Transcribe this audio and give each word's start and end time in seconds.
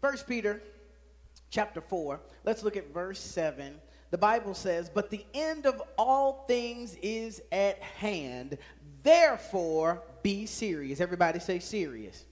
First 0.00 0.26
Peter 0.26 0.62
chapter 1.50 1.82
4, 1.82 2.20
let's 2.44 2.62
look 2.62 2.76
at 2.76 2.92
verse 2.94 3.20
7. 3.20 3.74
The 4.10 4.18
Bible 4.18 4.54
says, 4.54 4.88
But 4.88 5.10
the 5.10 5.24
end 5.34 5.66
of 5.66 5.82
all 5.98 6.44
things 6.48 6.96
is 7.02 7.42
at 7.52 7.78
hand. 7.82 8.56
Therefore, 9.02 10.02
be 10.22 10.46
serious. 10.46 11.00
Everybody 11.00 11.38
say 11.38 11.58
serious. 11.58 12.24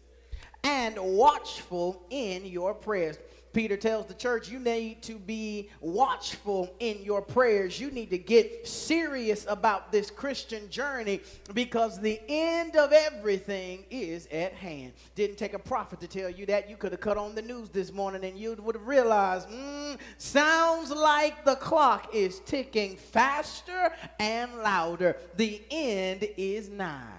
And 0.65 0.99
watchful 0.99 2.03
in 2.09 2.47
your 2.47 2.73
prayers. 2.73 3.19
Peter 3.59 3.77
tells 3.77 4.07
the 4.07 4.15
church, 4.15 4.49
you 4.49 4.61
need 4.61 5.03
to 5.03 5.19
be 5.19 5.69
watchful 5.81 6.73
in 6.79 7.03
your 7.03 7.21
prayers. 7.21 7.81
You 7.81 7.91
need 7.91 8.09
to 8.11 8.17
get 8.17 8.69
serious 8.69 9.45
about 9.49 9.91
this 9.91 10.13
Christian 10.13 10.71
journey 10.71 11.23
because 11.55 11.99
the 11.99 12.21
end 12.29 12.77
of 12.77 12.93
everything 12.93 13.85
is 13.91 14.29
at 14.31 14.53
hand. 14.53 14.93
Didn't 15.17 15.39
take 15.39 15.55
a 15.55 15.59
prophet 15.59 15.99
to 16.03 16.07
tell 16.07 16.31
you 16.31 16.47
that. 16.47 16.71
You 16.71 16.77
could 16.77 16.93
have 16.93 17.01
cut 17.01 17.17
on 17.17 17.35
the 17.35 17.43
news 17.43 17.69
this 17.71 17.93
morning 17.93 18.25
and 18.25 18.39
you 18.39 18.55
would 18.63 18.77
have 18.77 18.87
realized, 18.87 19.49
mm, 19.49 19.99
sounds 20.19 20.93
like 20.93 21.45
the 21.45 21.57
clock 21.57 22.15
is 22.15 22.39
ticking 22.47 22.97
faster 22.97 23.93
and 24.21 24.55
louder. 24.59 25.17
The 25.37 25.61
end 25.69 26.29
is 26.37 26.69
nigh. 26.69 27.18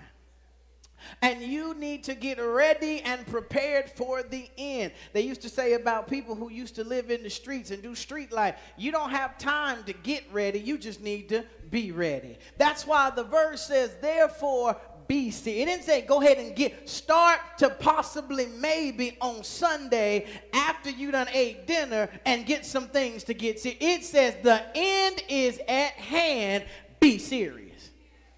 And 1.21 1.41
you 1.41 1.73
need 1.75 2.03
to 2.05 2.15
get 2.15 2.39
ready 2.39 3.01
and 3.01 3.25
prepared 3.27 3.89
for 3.89 4.23
the 4.23 4.49
end. 4.57 4.91
They 5.13 5.21
used 5.21 5.41
to 5.41 5.49
say 5.49 5.73
about 5.73 6.07
people 6.07 6.35
who 6.35 6.49
used 6.51 6.75
to 6.75 6.83
live 6.83 7.11
in 7.11 7.23
the 7.23 7.29
streets 7.29 7.71
and 7.71 7.81
do 7.81 7.95
street 7.95 8.31
life, 8.31 8.55
you 8.77 8.91
don't 8.91 9.11
have 9.11 9.37
time 9.37 9.83
to 9.85 9.93
get 9.93 10.23
ready, 10.31 10.59
you 10.59 10.77
just 10.77 11.01
need 11.01 11.29
to 11.29 11.43
be 11.69 11.91
ready. 11.91 12.37
That's 12.57 12.85
why 12.85 13.09
the 13.09 13.23
verse 13.23 13.61
says, 13.61 13.95
therefore, 14.01 14.75
be 15.09 15.31
serious. 15.31 15.63
It 15.63 15.65
didn't 15.65 15.83
say 15.85 16.01
go 16.01 16.21
ahead 16.21 16.37
and 16.37 16.55
get 16.55 16.87
start 16.87 17.39
to 17.57 17.71
possibly 17.71 18.45
maybe 18.45 19.17
on 19.19 19.43
Sunday 19.43 20.27
after 20.53 20.91
you 20.91 21.11
done 21.11 21.27
ate 21.33 21.65
dinner 21.65 22.09
and 22.25 22.45
get 22.45 22.63
some 22.63 22.87
things 22.87 23.23
to 23.25 23.33
get 23.33 23.59
serious. 23.59 23.81
It 23.81 24.03
says 24.05 24.35
the 24.43 24.63
end 24.75 25.23
is 25.27 25.59
at 25.67 25.93
hand. 25.93 26.63
Be 26.99 27.17
serious. 27.17 27.89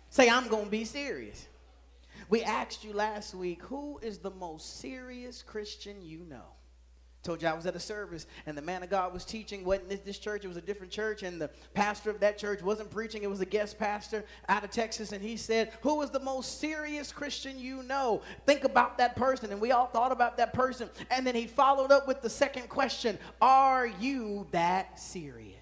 Say 0.09 0.29
I'm 0.29 0.47
gonna 0.47 0.67
be 0.67 0.85
serious. 0.85 1.45
We 2.31 2.43
asked 2.43 2.85
you 2.85 2.93
last 2.93 3.35
week, 3.35 3.61
who 3.63 3.99
is 4.01 4.19
the 4.19 4.31
most 4.31 4.79
serious 4.79 5.43
Christian 5.43 6.01
you 6.01 6.19
know? 6.29 6.45
Told 7.23 7.41
you 7.41 7.49
I 7.49 7.53
was 7.53 7.65
at 7.65 7.75
a 7.75 7.79
service 7.79 8.25
and 8.45 8.57
the 8.57 8.61
man 8.61 8.83
of 8.83 8.89
God 8.89 9.13
was 9.13 9.25
teaching. 9.25 9.65
Wasn't 9.65 9.89
this, 9.89 9.99
this 9.99 10.17
church? 10.17 10.45
It 10.45 10.47
was 10.47 10.55
a 10.55 10.61
different 10.61 10.93
church, 10.93 11.23
and 11.23 11.41
the 11.41 11.49
pastor 11.73 12.09
of 12.09 12.21
that 12.21 12.37
church 12.37 12.63
wasn't 12.63 12.89
preaching. 12.89 13.21
It 13.21 13.29
was 13.29 13.41
a 13.41 13.45
guest 13.45 13.77
pastor 13.77 14.23
out 14.47 14.63
of 14.63 14.71
Texas, 14.71 15.11
and 15.11 15.21
he 15.21 15.35
said, 15.35 15.73
"Who 15.81 16.01
is 16.01 16.09
the 16.09 16.21
most 16.21 16.59
serious 16.59 17.11
Christian 17.11 17.59
you 17.59 17.83
know?" 17.83 18.21
Think 18.47 18.63
about 18.63 18.97
that 18.97 19.15
person, 19.17 19.51
and 19.51 19.61
we 19.61 19.71
all 19.71 19.87
thought 19.87 20.13
about 20.13 20.37
that 20.37 20.53
person. 20.53 20.89
And 21.11 21.27
then 21.27 21.35
he 21.35 21.45
followed 21.45 21.91
up 21.91 22.07
with 22.07 22.21
the 22.21 22.29
second 22.29 22.69
question: 22.69 23.19
Are 23.41 23.85
you 23.85 24.47
that 24.51 24.99
serious? 24.99 25.60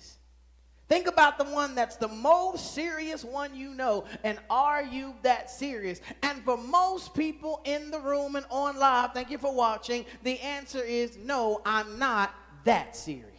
Think 0.90 1.06
about 1.08 1.38
the 1.38 1.44
one 1.46 1.76
that's 1.76 1.98
the 1.98 2.08
most 2.08 2.74
serious 2.74 3.24
one 3.24 3.56
you 3.56 3.76
know, 3.76 4.06
and 4.24 4.40
are 4.50 4.84
you 4.84 5.14
that 5.22 5.52
serious? 5.52 6.02
And 6.24 6.44
for 6.44 6.58
most 6.58 7.14
people 7.14 7.62
in 7.64 7.92
the 7.92 8.00
room 8.00 8.36
and 8.36 8.46
on 8.50 8.78
live, 8.78 9.14
thank 9.14 9.30
you 9.30 9.38
for 9.38 9.54
watching, 9.54 10.04
the 10.24 10.40
answer 10.40 10.82
is 10.82 11.16
no, 11.24 11.62
I'm 11.64 12.00
not 12.00 12.34
that 12.64 12.96
serious. 12.96 13.30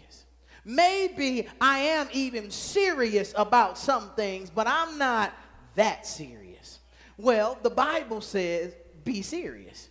Maybe 0.64 1.48
I 1.60 1.78
am 1.78 2.08
even 2.12 2.52
serious 2.52 3.34
about 3.36 3.76
some 3.76 4.10
things, 4.10 4.48
but 4.48 4.68
I'm 4.68 4.96
not 4.96 5.34
that 5.74 6.06
serious. 6.06 6.78
Well, 7.16 7.58
the 7.62 7.70
Bible 7.70 8.20
says 8.20 8.74
be 9.04 9.22
serious. 9.22 9.89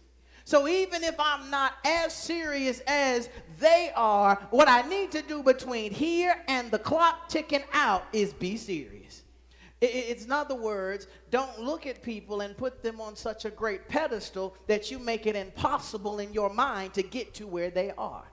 So 0.49 0.67
even 0.67 1.03
if 1.03 1.13
I'm 1.19 1.51
not 1.51 1.73
as 1.85 2.11
serious 2.11 2.79
as 2.87 3.29
they 3.59 3.91
are, 3.95 4.33
what 4.49 4.67
I 4.67 4.81
need 4.81 5.11
to 5.11 5.21
do 5.21 5.43
between 5.43 5.91
here 5.91 6.43
and 6.47 6.71
the 6.71 6.79
clock 6.79 7.29
ticking 7.29 7.63
out 7.71 8.05
is 8.13 8.33
be 8.33 8.57
serious. 8.57 9.21
It's 9.79 10.25
in 10.25 10.31
other 10.31 10.55
words, 10.55 11.05
don't 11.29 11.59
look 11.59 11.85
at 11.85 12.01
people 12.01 12.41
and 12.41 12.57
put 12.57 12.81
them 12.81 12.99
on 12.99 13.15
such 13.15 13.45
a 13.45 13.51
great 13.51 13.87
pedestal 13.87 14.55
that 14.65 14.89
you 14.89 14.97
make 14.97 15.27
it 15.27 15.35
impossible 15.35 16.17
in 16.17 16.33
your 16.33 16.51
mind 16.51 16.95
to 16.95 17.03
get 17.03 17.35
to 17.35 17.45
where 17.45 17.69
they 17.69 17.91
are. 17.95 18.25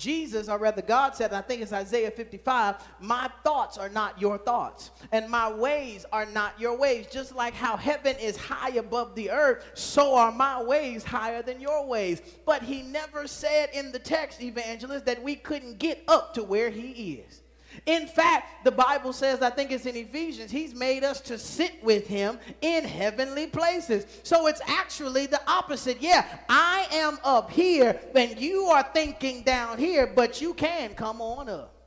Jesus, 0.00 0.48
or 0.48 0.58
rather 0.58 0.80
God 0.80 1.14
said, 1.14 1.34
I 1.34 1.42
think 1.42 1.60
it's 1.60 1.74
Isaiah 1.74 2.10
55, 2.10 2.76
my 3.00 3.30
thoughts 3.44 3.76
are 3.76 3.90
not 3.90 4.18
your 4.18 4.38
thoughts, 4.38 4.90
and 5.12 5.28
my 5.28 5.52
ways 5.52 6.06
are 6.10 6.24
not 6.24 6.58
your 6.58 6.76
ways. 6.76 7.06
Just 7.12 7.36
like 7.36 7.52
how 7.52 7.76
heaven 7.76 8.16
is 8.16 8.36
high 8.36 8.70
above 8.70 9.14
the 9.14 9.30
earth, 9.30 9.64
so 9.74 10.14
are 10.14 10.32
my 10.32 10.62
ways 10.62 11.04
higher 11.04 11.42
than 11.42 11.60
your 11.60 11.86
ways. 11.86 12.22
But 12.46 12.62
he 12.62 12.80
never 12.80 13.26
said 13.26 13.68
in 13.74 13.92
the 13.92 13.98
text, 13.98 14.42
evangelist, 14.42 15.04
that 15.04 15.22
we 15.22 15.36
couldn't 15.36 15.78
get 15.78 16.02
up 16.08 16.32
to 16.34 16.42
where 16.42 16.70
he 16.70 17.22
is. 17.26 17.39
In 17.86 18.06
fact, 18.06 18.64
the 18.64 18.70
Bible 18.70 19.12
says, 19.12 19.42
I 19.42 19.50
think 19.50 19.70
it's 19.70 19.86
in 19.86 19.96
Ephesians, 19.96 20.50
he's 20.50 20.74
made 20.74 21.04
us 21.04 21.20
to 21.22 21.38
sit 21.38 21.82
with 21.82 22.06
him 22.06 22.38
in 22.60 22.84
heavenly 22.84 23.46
places. 23.46 24.06
So 24.22 24.46
it's 24.46 24.60
actually 24.66 25.26
the 25.26 25.40
opposite. 25.50 26.00
Yeah, 26.00 26.26
I 26.48 26.86
am 26.92 27.18
up 27.24 27.50
here 27.50 27.98
and 28.14 28.38
you 28.38 28.64
are 28.64 28.86
thinking 28.94 29.42
down 29.42 29.78
here, 29.78 30.06
but 30.14 30.40
you 30.40 30.54
can 30.54 30.94
come 30.94 31.20
on 31.20 31.48
up. 31.48 31.79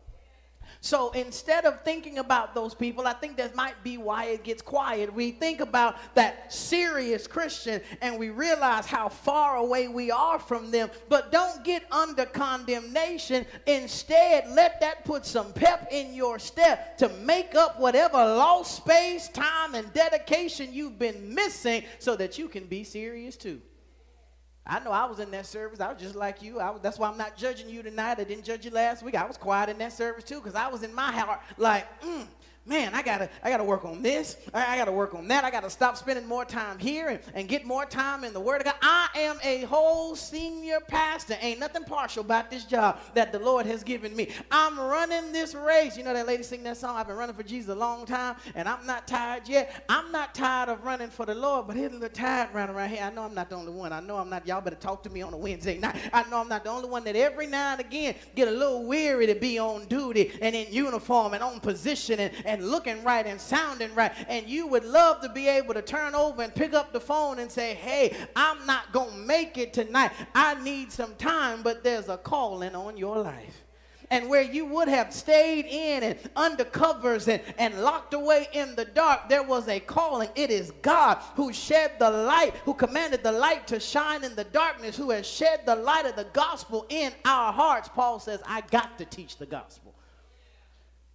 So 0.81 1.11
instead 1.11 1.65
of 1.65 1.81
thinking 1.83 2.17
about 2.17 2.53
those 2.53 2.73
people, 2.73 3.07
I 3.07 3.13
think 3.13 3.37
that 3.37 3.55
might 3.55 3.81
be 3.83 3.97
why 3.97 4.25
it 4.25 4.43
gets 4.43 4.61
quiet. 4.61 5.13
We 5.13 5.31
think 5.31 5.61
about 5.61 5.95
that 6.15 6.53
serious 6.53 7.27
Christian 7.27 7.81
and 8.01 8.17
we 8.17 8.29
realize 8.29 8.85
how 8.85 9.09
far 9.09 9.57
away 9.57 9.87
we 9.87 10.11
are 10.11 10.39
from 10.39 10.71
them, 10.71 10.89
but 11.09 11.31
don't 11.31 11.63
get 11.63 11.83
under 11.91 12.25
condemnation. 12.25 13.45
Instead, 13.67 14.49
let 14.49 14.81
that 14.81 15.05
put 15.05 15.25
some 15.25 15.53
pep 15.53 15.87
in 15.91 16.13
your 16.13 16.39
step 16.39 16.97
to 16.97 17.09
make 17.09 17.55
up 17.55 17.79
whatever 17.79 18.17
lost 18.17 18.77
space, 18.77 19.27
time, 19.29 19.75
and 19.75 19.91
dedication 19.93 20.73
you've 20.73 20.99
been 20.99 21.33
missing 21.33 21.83
so 21.99 22.15
that 22.15 22.37
you 22.37 22.47
can 22.47 22.65
be 22.65 22.83
serious 22.83 23.37
too. 23.37 23.61
I 24.65 24.79
know 24.79 24.91
I 24.91 25.05
was 25.05 25.19
in 25.19 25.29
that 25.31 25.45
service. 25.45 25.81
I 25.81 25.91
was 25.91 26.01
just 26.01 26.15
like 26.15 26.41
you. 26.41 26.55
Was, 26.55 26.79
that's 26.81 26.97
why 26.97 27.09
I'm 27.09 27.17
not 27.17 27.35
judging 27.35 27.69
you 27.69 27.83
tonight. 27.83 28.19
I 28.19 28.23
didn't 28.23 28.45
judge 28.45 28.63
you 28.63 28.71
last 28.71 29.03
week. 29.03 29.15
I 29.15 29.25
was 29.25 29.37
quiet 29.37 29.69
in 29.69 29.77
that 29.79 29.91
service 29.91 30.23
too 30.23 30.39
because 30.39 30.55
I 30.55 30.69
was 30.69 30.83
in 30.83 30.93
my 30.93 31.11
heart 31.11 31.41
like, 31.57 31.85
mm, 32.01 32.25
man, 32.65 32.93
I 32.93 33.01
gotta, 33.01 33.29
I 33.43 33.49
gotta 33.49 33.63
work 33.63 33.83
on 33.83 34.01
this. 34.01 34.37
I, 34.53 34.73
I 34.73 34.77
gotta 34.77 34.91
work 34.91 35.13
on 35.15 35.27
that. 35.27 35.43
I 35.43 35.51
gotta 35.51 35.69
stop 35.69 35.97
spending 35.97 36.25
more 36.27 36.45
time 36.45 36.79
here 36.79 37.09
and, 37.09 37.19
and 37.33 37.47
get 37.47 37.65
more 37.65 37.85
time 37.85 38.23
in 38.23 38.31
the 38.33 38.39
Word 38.39 38.61
of 38.61 38.65
God. 38.65 38.75
I 38.81 39.09
am 39.15 39.37
a 39.43 39.63
whole 39.65 40.15
senior 40.15 40.79
pastor. 40.87 41.35
Ain't 41.41 41.59
nothing 41.59 41.83
partial 41.83 42.21
about 42.21 42.49
this 42.49 42.63
job 42.63 42.99
that 43.15 43.31
the 43.31 43.39
Lord 43.39 43.65
has 43.65 43.83
given 43.83 44.15
me. 44.15 44.29
I'm 44.49 44.79
running 44.79 45.31
this 45.31 45.53
race. 45.55 45.97
You 45.97 46.03
know 46.03 46.13
that 46.13 46.25
lady 46.25 46.43
sing 46.43 46.63
that 46.63 46.77
song? 46.77 46.95
I've 46.95 47.07
been 47.07 47.17
running 47.17 47.35
for 47.35 47.43
Jesus 47.43 47.69
a 47.69 47.75
long 47.75 48.05
time, 48.05 48.35
and 48.55 48.67
I'm 48.67 48.85
not 48.85 49.07
tired 49.07 49.47
yet. 49.49 49.83
I'm 49.89 50.11
not 50.11 50.33
tired 50.33 50.69
of 50.69 50.83
running 50.85 51.09
for 51.09 51.25
the 51.25 51.35
Lord, 51.35 51.67
but 51.67 51.75
here's 51.75 51.91
a 51.91 51.95
little 51.95 52.09
tired 52.09 52.53
running 52.53 52.75
around 52.75 52.89
here. 52.89 53.03
I 53.03 53.09
know 53.09 53.23
I'm 53.23 53.35
not 53.35 53.49
the 53.49 53.55
only 53.55 53.73
one. 53.73 53.91
I 53.91 53.99
know 53.99 54.17
I'm 54.17 54.29
not. 54.29 54.47
Y'all 54.47 54.61
better 54.61 54.75
talk 54.75 55.03
to 55.03 55.09
me 55.09 55.21
on 55.21 55.33
a 55.33 55.37
Wednesday 55.37 55.77
night. 55.77 55.95
I 56.13 56.23
know 56.29 56.39
I'm 56.39 56.49
not 56.49 56.63
the 56.63 56.69
only 56.69 56.87
one 56.87 57.03
that 57.03 57.15
every 57.15 57.47
now 57.47 57.73
and 57.73 57.81
again 57.81 58.15
get 58.35 58.47
a 58.47 58.51
little 58.51 58.85
weary 58.85 59.27
to 59.27 59.35
be 59.35 59.59
on 59.59 59.85
duty 59.85 60.31
and 60.41 60.55
in 60.55 60.71
uniform 60.71 61.33
and 61.33 61.43
on 61.43 61.59
position 61.59 62.19
and, 62.19 62.33
and 62.45 62.52
and 62.53 62.69
looking 62.69 63.03
right 63.03 63.25
and 63.25 63.41
sounding 63.41 63.93
right. 63.95 64.11
And 64.27 64.47
you 64.47 64.67
would 64.67 64.85
love 64.85 65.21
to 65.21 65.29
be 65.29 65.47
able 65.47 65.73
to 65.73 65.81
turn 65.81 66.13
over 66.13 66.43
and 66.43 66.53
pick 66.53 66.75
up 66.75 66.93
the 66.93 66.99
phone 66.99 67.39
and 67.39 67.51
say, 67.51 67.73
hey, 67.73 68.15
I'm 68.35 68.63
not 68.67 68.91
going 68.93 69.09
to 69.09 69.17
make 69.17 69.57
it 69.57 69.73
tonight. 69.73 70.11
I 70.35 70.61
need 70.61 70.91
some 70.91 71.15
time, 71.15 71.63
but 71.63 71.83
there's 71.83 72.09
a 72.09 72.17
calling 72.17 72.75
on 72.75 72.95
your 72.95 73.17
life 73.17 73.63
and 74.11 74.29
where 74.29 74.43
you 74.43 74.63
would 74.63 74.87
have 74.87 75.11
stayed 75.11 75.65
in 75.65 76.03
and 76.03 76.19
under 76.35 76.63
covers 76.63 77.27
and, 77.27 77.41
and 77.57 77.81
locked 77.81 78.13
away 78.13 78.47
in 78.53 78.75
the 78.75 78.85
dark, 78.85 79.27
there 79.27 79.41
was 79.41 79.67
a 79.67 79.79
calling. 79.79 80.29
It 80.35 80.51
is 80.51 80.71
God 80.83 81.17
who 81.35 81.51
shed 81.51 81.93
the 81.97 82.11
light, 82.11 82.53
who 82.63 82.75
commanded 82.75 83.23
the 83.23 83.31
light 83.31 83.65
to 83.69 83.79
shine 83.79 84.23
in 84.23 84.35
the 84.35 84.43
darkness, 84.43 84.95
who 84.95 85.09
has 85.09 85.25
shed 85.25 85.61
the 85.65 85.75
light 85.75 86.05
of 86.05 86.15
the 86.15 86.25
gospel 86.25 86.85
in 86.89 87.11
our 87.25 87.51
hearts. 87.51 87.89
Paul 87.89 88.19
says, 88.19 88.39
I 88.45 88.61
got 88.69 88.99
to 88.99 89.05
teach 89.05 89.37
the 89.37 89.47
gospel. 89.47 89.82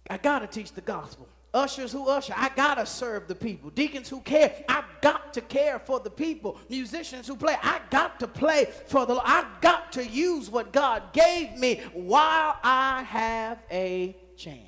I 0.09 0.17
got 0.17 0.39
to 0.39 0.47
teach 0.47 0.73
the 0.73 0.81
gospel. 0.81 1.27
Ushers 1.53 1.91
who 1.91 2.07
usher, 2.07 2.33
I 2.35 2.49
gotta 2.55 2.85
serve 2.85 3.27
the 3.27 3.33
people. 3.33 3.71
Deacons 3.71 4.07
who 4.07 4.19
care, 4.21 4.53
I 4.69 4.83
got 5.01 5.33
to 5.33 5.41
care 5.41 5.79
for 5.79 5.99
the 5.99 6.09
people. 6.09 6.59
Musicians 6.69 7.27
who 7.27 7.35
play, 7.35 7.55
I 7.63 7.81
got 7.89 8.19
to 8.19 8.27
play 8.27 8.67
for 8.85 9.07
the 9.07 9.13
Lord. 9.13 9.25
I 9.25 9.45
got 9.59 9.91
to 9.93 10.05
use 10.05 10.51
what 10.51 10.71
God 10.71 11.11
gave 11.11 11.57
me 11.57 11.81
while 11.93 12.55
I 12.63 13.01
have 13.01 13.57
a 13.71 14.15
chance. 14.37 14.67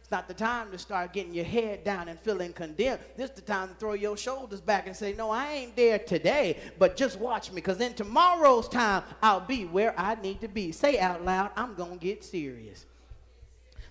It's 0.00 0.12
not 0.12 0.28
the 0.28 0.34
time 0.34 0.70
to 0.70 0.78
start 0.78 1.12
getting 1.12 1.34
your 1.34 1.44
head 1.44 1.82
down 1.82 2.06
and 2.06 2.20
feeling 2.20 2.52
condemned. 2.52 3.00
This 3.16 3.30
is 3.30 3.34
the 3.34 3.42
time 3.42 3.70
to 3.70 3.74
throw 3.74 3.94
your 3.94 4.16
shoulders 4.16 4.60
back 4.60 4.86
and 4.86 4.94
say, 4.94 5.12
No, 5.12 5.30
I 5.30 5.50
ain't 5.50 5.74
there 5.74 5.98
today, 5.98 6.58
but 6.78 6.96
just 6.96 7.18
watch 7.18 7.50
me, 7.50 7.56
because 7.56 7.80
in 7.80 7.94
tomorrow's 7.94 8.68
time, 8.68 9.02
I'll 9.20 9.40
be 9.40 9.64
where 9.64 9.98
I 9.98 10.14
need 10.14 10.40
to 10.42 10.48
be. 10.48 10.70
Say 10.70 11.00
out 11.00 11.24
loud, 11.24 11.50
I'm 11.56 11.74
gonna 11.74 11.96
get 11.96 12.22
serious. 12.22 12.86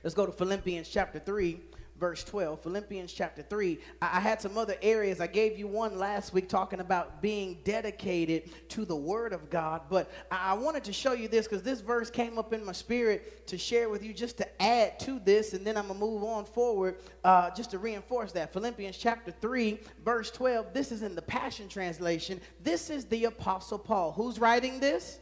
Let's 0.06 0.14
go 0.14 0.28
to 0.28 0.32
Philippians 0.32 0.88
chapter 0.88 1.18
3 1.18 1.60
verse 2.00 2.24
12. 2.26 2.60
Philippians 2.60 3.12
chapter 3.12 3.42
3. 3.42 3.80
I, 4.04 4.18
I 4.18 4.20
had 4.20 4.40
some 4.40 4.56
other 4.56 4.76
areas. 4.84 5.20
I 5.20 5.26
gave 5.26 5.58
you 5.58 5.66
one 5.66 5.98
last 5.98 6.32
week 6.32 6.48
talking 6.48 6.80
about 6.80 7.24
being 7.24 7.58
dedicated 7.64 8.52
to 8.70 8.86
the 8.86 8.96
Word 8.96 9.34
of 9.34 9.50
God. 9.50 9.82
But 9.90 10.12
I, 10.30 10.52
I 10.52 10.54
wanted 10.54 10.84
to 10.84 10.94
show 10.94 11.14
you 11.14 11.28
this 11.28 11.48
because 11.48 11.64
this 11.64 11.82
verse 11.82 12.12
came 12.12 12.38
up 12.38 12.54
in 12.54 12.64
my 12.64 12.72
spirit 12.72 13.48
to 13.48 13.58
share 13.58 13.90
with 13.90 14.04
you 14.04 14.14
just 14.14 14.38
to 14.38 14.62
add 14.62 15.00
to 15.00 15.20
this. 15.26 15.54
And 15.54 15.66
then 15.66 15.76
I'm 15.76 15.88
going 15.88 16.00
to 16.00 16.06
move 16.06 16.24
on 16.24 16.46
forward 16.46 16.98
uh, 17.24 17.50
just 17.52 17.72
to 17.72 17.80
reinforce 17.80 18.32
that. 18.34 18.54
Philippians 18.54 18.98
chapter 18.98 19.32
3, 19.32 19.80
verse 20.04 20.30
12. 20.30 20.72
This 20.72 20.92
is 20.92 21.02
in 21.02 21.16
the 21.16 21.22
Passion 21.24 21.68
Translation. 21.68 22.40
This 22.64 22.92
is 22.92 23.06
the 23.06 23.26
Apostle 23.26 23.80
Paul. 23.80 24.12
Who's 24.12 24.38
writing 24.38 24.80
this? 24.80 25.18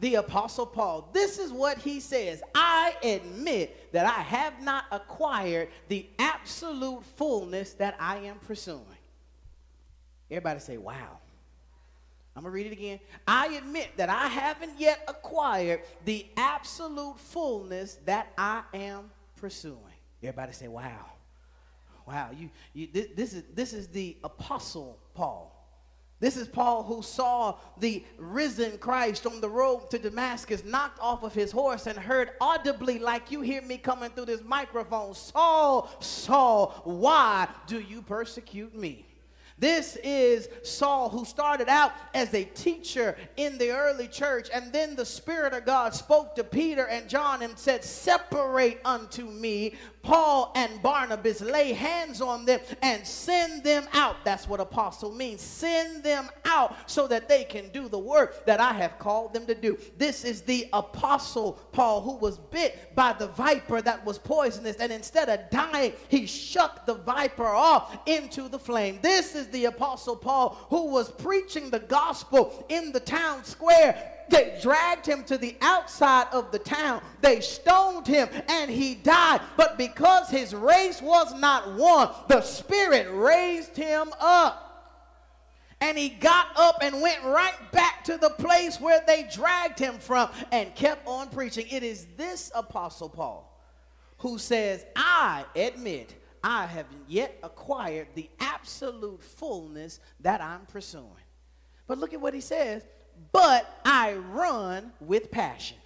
The 0.00 0.16
Apostle 0.16 0.66
Paul. 0.66 1.08
This 1.12 1.38
is 1.38 1.52
what 1.52 1.78
he 1.78 2.00
says 2.00 2.42
I 2.54 2.94
admit 3.02 3.92
that 3.92 4.06
I 4.06 4.22
have 4.22 4.62
not 4.62 4.84
acquired 4.90 5.68
the 5.88 6.06
absolute 6.18 7.04
fullness 7.16 7.74
that 7.74 7.96
I 7.98 8.18
am 8.18 8.36
pursuing. 8.40 8.84
Everybody 10.30 10.60
say, 10.60 10.76
wow. 10.78 11.18
I'm 12.36 12.42
going 12.42 12.50
to 12.50 12.54
read 12.54 12.66
it 12.66 12.72
again. 12.72 12.98
I 13.28 13.54
admit 13.54 13.90
that 13.96 14.08
I 14.08 14.26
haven't 14.26 14.72
yet 14.78 15.04
acquired 15.06 15.82
the 16.04 16.26
absolute 16.36 17.20
fullness 17.20 17.98
that 18.06 18.32
I 18.36 18.62
am 18.74 19.10
pursuing. 19.36 19.78
Everybody 20.20 20.52
say, 20.52 20.66
wow. 20.66 21.06
Wow, 22.06 22.30
you, 22.36 22.50
you 22.74 22.88
this, 22.92 23.06
this 23.16 23.32
is 23.32 23.44
this 23.54 23.72
is 23.72 23.88
the 23.88 24.16
apostle 24.24 24.98
Paul. 25.14 25.63
This 26.20 26.36
is 26.36 26.48
Paul 26.48 26.84
who 26.84 27.02
saw 27.02 27.56
the 27.78 28.04
risen 28.18 28.78
Christ 28.78 29.26
on 29.26 29.40
the 29.40 29.48
road 29.48 29.90
to 29.90 29.98
Damascus, 29.98 30.64
knocked 30.64 31.00
off 31.00 31.22
of 31.22 31.34
his 31.34 31.50
horse, 31.52 31.86
and 31.86 31.98
heard 31.98 32.30
audibly, 32.40 32.98
like 32.98 33.30
you 33.30 33.40
hear 33.40 33.62
me 33.62 33.76
coming 33.78 34.10
through 34.10 34.26
this 34.26 34.42
microphone 34.42 35.14
Saul, 35.14 35.90
Saul, 36.00 36.80
why 36.84 37.48
do 37.66 37.80
you 37.80 38.00
persecute 38.00 38.74
me? 38.74 39.06
This 39.56 39.96
is 40.02 40.48
Saul, 40.64 41.08
who 41.08 41.24
started 41.24 41.68
out 41.68 41.92
as 42.12 42.34
a 42.34 42.44
teacher 42.44 43.16
in 43.36 43.56
the 43.56 43.70
early 43.70 44.08
church, 44.08 44.48
and 44.52 44.72
then 44.72 44.96
the 44.96 45.06
Spirit 45.06 45.52
of 45.52 45.64
God 45.64 45.94
spoke 45.94 46.34
to 46.34 46.44
Peter 46.44 46.88
and 46.88 47.08
John 47.08 47.40
and 47.40 47.56
said, 47.56 47.84
Separate 47.84 48.80
unto 48.84 49.26
me 49.26 49.74
Paul 50.04 50.52
and 50.54 50.80
Barnabas, 50.82 51.40
lay 51.40 51.72
hands 51.72 52.20
on 52.20 52.44
them 52.44 52.60
and 52.82 53.04
send 53.06 53.64
them 53.64 53.88
out. 53.94 54.16
That's 54.24 54.46
what 54.46 54.60
apostle 54.60 55.10
means. 55.10 55.40
Send 55.40 56.04
them 56.04 56.28
out 56.44 56.76
so 56.86 57.08
that 57.08 57.28
they 57.28 57.44
can 57.44 57.70
do 57.70 57.88
the 57.88 57.98
work 57.98 58.44
that 58.44 58.60
I 58.60 58.74
have 58.74 58.98
called 58.98 59.32
them 59.32 59.46
to 59.46 59.54
do. 59.54 59.78
This 59.96 60.24
is 60.24 60.42
the 60.42 60.68
apostle 60.72 61.58
Paul 61.72 62.02
who 62.02 62.16
was 62.16 62.38
bit 62.38 62.94
by 62.94 63.14
the 63.14 63.28
viper 63.28 63.80
that 63.80 64.04
was 64.04 64.18
poisonous, 64.18 64.76
and 64.76 64.92
instead 64.92 65.28
of 65.28 65.50
dying, 65.50 65.94
he 66.08 66.26
shucked 66.26 66.86
the 66.86 66.94
viper 66.94 67.46
off 67.46 67.96
into 68.06 68.48
the 68.48 68.58
flame. 68.58 68.98
This 69.02 69.34
is 69.34 69.48
the 69.48 69.64
apostle 69.64 70.16
Paul 70.16 70.66
who 70.68 70.90
was 70.90 71.10
preaching 71.10 71.70
the 71.70 71.80
gospel 71.80 72.66
in 72.68 72.92
the 72.92 73.00
town 73.00 73.44
square 73.44 74.13
they 74.28 74.58
dragged 74.62 75.06
him 75.06 75.24
to 75.24 75.38
the 75.38 75.56
outside 75.60 76.26
of 76.32 76.52
the 76.52 76.58
town. 76.58 77.02
They 77.20 77.40
stoned 77.40 78.06
him 78.06 78.28
and 78.48 78.70
he 78.70 78.94
died. 78.94 79.40
But 79.56 79.78
because 79.78 80.30
his 80.30 80.54
race 80.54 81.00
was 81.02 81.34
not 81.38 81.74
won, 81.74 82.10
the 82.28 82.40
Spirit 82.42 83.08
raised 83.12 83.76
him 83.76 84.12
up. 84.20 84.60
And 85.80 85.98
he 85.98 86.08
got 86.08 86.46
up 86.56 86.78
and 86.82 87.02
went 87.02 87.22
right 87.24 87.54
back 87.72 88.04
to 88.04 88.16
the 88.16 88.30
place 88.30 88.80
where 88.80 89.02
they 89.06 89.28
dragged 89.30 89.78
him 89.78 89.98
from 89.98 90.30
and 90.50 90.74
kept 90.74 91.06
on 91.06 91.28
preaching. 91.28 91.66
It 91.70 91.82
is 91.82 92.06
this 92.16 92.50
Apostle 92.54 93.10
Paul 93.10 93.50
who 94.18 94.38
says, 94.38 94.86
I 94.96 95.44
admit 95.54 96.14
I 96.42 96.66
have 96.66 96.86
yet 97.08 97.38
acquired 97.42 98.08
the 98.14 98.30
absolute 98.40 99.22
fullness 99.22 100.00
that 100.20 100.40
I'm 100.40 100.66
pursuing. 100.66 101.10
But 101.86 101.98
look 101.98 102.14
at 102.14 102.20
what 102.20 102.32
he 102.32 102.40
says 102.40 102.82
but 103.32 103.80
I 103.84 104.14
run 104.14 104.92
with 105.00 105.30
passion 105.30 105.78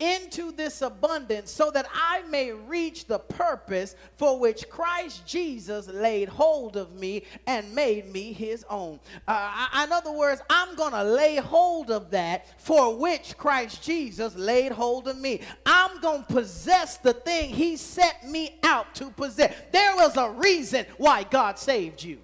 into 0.00 0.50
this 0.50 0.80
abundance 0.82 1.50
so 1.50 1.70
that 1.70 1.86
I 1.94 2.22
may 2.22 2.50
reach 2.52 3.06
the 3.06 3.18
purpose 3.18 3.94
for 4.16 4.40
which 4.40 4.68
Christ 4.68 5.26
Jesus 5.26 5.86
laid 5.88 6.28
hold 6.28 6.76
of 6.76 6.94
me 6.94 7.24
and 7.46 7.74
made 7.74 8.10
me 8.10 8.32
his 8.32 8.64
own. 8.68 8.98
Uh, 9.28 9.66
in 9.84 9.92
other 9.92 10.12
words, 10.12 10.40
I'm 10.48 10.74
going 10.74 10.92
to 10.92 11.04
lay 11.04 11.36
hold 11.36 11.90
of 11.90 12.10
that 12.10 12.46
for 12.60 12.96
which 12.96 13.36
Christ 13.36 13.82
Jesus 13.82 14.34
laid 14.34 14.72
hold 14.72 15.06
of 15.06 15.18
me. 15.18 15.42
I'm 15.66 16.00
going 16.00 16.24
to 16.24 16.32
possess 16.32 16.96
the 16.96 17.12
thing 17.12 17.50
he 17.50 17.76
set 17.76 18.26
me 18.26 18.58
out 18.62 18.94
to 18.96 19.10
possess. 19.10 19.54
There 19.70 19.94
was 19.96 20.16
a 20.16 20.30
reason 20.30 20.86
why 20.96 21.24
God 21.24 21.58
saved 21.58 22.02
you. 22.02 22.18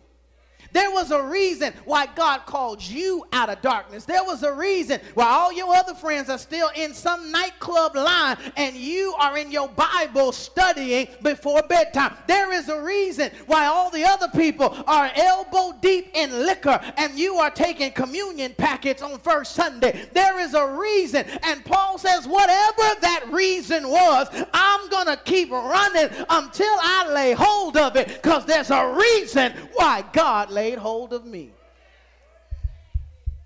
There 0.77 0.91
was 0.91 1.11
a 1.11 1.23
reason 1.23 1.73
why 1.87 2.05
God 2.05 2.45
called 2.45 2.83
you 2.83 3.25
out 3.33 3.49
of 3.49 3.63
darkness. 3.63 4.05
There 4.05 4.23
was 4.23 4.43
a 4.43 4.53
reason 4.53 5.01
why 5.15 5.25
all 5.25 5.51
your 5.51 5.75
other 5.75 5.95
friends 5.95 6.29
are 6.29 6.37
still 6.37 6.69
in 6.77 6.93
some 6.93 7.33
nightclub 7.33 7.97
line 7.97 8.37
and 8.59 8.77
you 8.77 9.15
are 9.19 9.39
in 9.39 9.51
your 9.51 9.71
Bible 9.71 10.33
studying 10.33 11.09
before 11.23 11.63
bedtime. 11.63 12.15
There 12.27 12.53
is 12.53 12.69
a 12.69 12.83
reason 12.83 13.31
why 13.47 13.65
all 13.65 13.89
the 13.89 14.05
other 14.05 14.29
people 14.37 14.77
are 14.87 15.11
elbow 15.17 15.79
deep 15.81 16.11
in 16.13 16.45
liquor 16.45 16.79
and 16.99 17.19
you 17.19 17.37
are 17.37 17.51
taking 17.51 17.93
communion 17.93 18.55
packets 18.59 19.01
on 19.01 19.19
first 19.21 19.55
Sunday. 19.55 20.07
There 20.13 20.39
is 20.41 20.53
a 20.53 20.67
reason. 20.67 21.25
And 21.43 21.65
Paul 21.65 21.97
says, 21.97 22.29
whatever 22.29 23.01
that 23.01 23.25
reason 23.31 23.89
was, 23.89 24.29
I'm 24.53 24.91
going 24.91 25.07
to 25.07 25.17
keep 25.25 25.51
running 25.51 26.11
until 26.29 26.77
I 26.83 27.11
lay 27.11 27.33
hold 27.33 27.79
of 27.79 27.97
it 27.97 28.09
because 28.09 28.45
there's 28.45 28.71
a 28.71 28.95
reason 28.95 29.55
why 29.73 30.05
God 30.13 30.51
laid 30.51 30.66
laid 30.67 30.79
hold 30.79 31.13
of 31.13 31.25
me. 31.25 31.53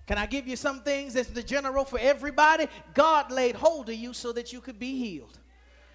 Can 0.07 0.17
I 0.17 0.27
give 0.27 0.49
you 0.49 0.57
some 0.57 0.81
things 0.81 1.15
that's 1.15 1.29
the 1.29 1.43
general 1.43 1.85
for 1.85 1.99
everybody? 1.99 2.67
God 2.95 3.31
laid 3.31 3.55
hold 3.55 3.91
of 3.91 3.95
you 3.95 4.13
so 4.13 4.33
that 4.33 4.53
you 4.53 4.61
could 4.61 4.79
be 4.79 4.97
healed. 4.97 5.39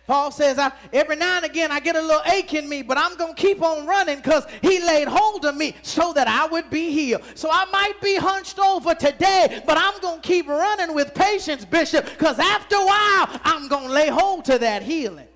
Paul 0.06 0.30
says, 0.30 0.60
I, 0.60 0.72
every 0.94 1.16
now 1.16 1.38
and 1.38 1.46
again 1.46 1.72
I 1.72 1.80
get 1.80 1.96
a 1.96 2.02
little 2.02 2.22
ache 2.28 2.54
in 2.54 2.70
me, 2.70 2.84
but 2.84 2.96
I'm 3.00 3.18
going 3.18 3.34
to 3.34 3.42
keep 3.42 3.64
on 3.64 3.88
running 3.88 4.18
because 4.18 4.46
he 4.62 4.80
laid 4.80 5.08
hold 5.08 5.46
of 5.46 5.56
me 5.58 5.76
so 5.82 6.14
that 6.14 6.28
I 6.28 6.46
would 6.46 6.70
be 6.70 6.92
healed. 6.92 7.24
So 7.34 7.50
I 7.52 7.66
might 7.72 8.00
be 8.04 8.16
hunched 8.16 8.60
over 8.60 8.94
today, 8.94 9.64
but 9.66 9.80
I'm 9.80 10.00
going 10.02 10.22
to 10.22 10.28
keep 10.28 10.48
running 10.48 10.94
with 10.94 11.16
patience, 11.16 11.66
Bishop, 11.66 12.06
because 12.06 12.38
after 12.38 12.76
a 12.76 12.86
while 12.86 13.42
I'm 13.44 13.68
going 13.68 13.88
to 13.88 13.94
lay 13.94 14.10
hold 14.10 14.46
to 14.46 14.60
that 14.60 14.84
healing. 14.84 15.28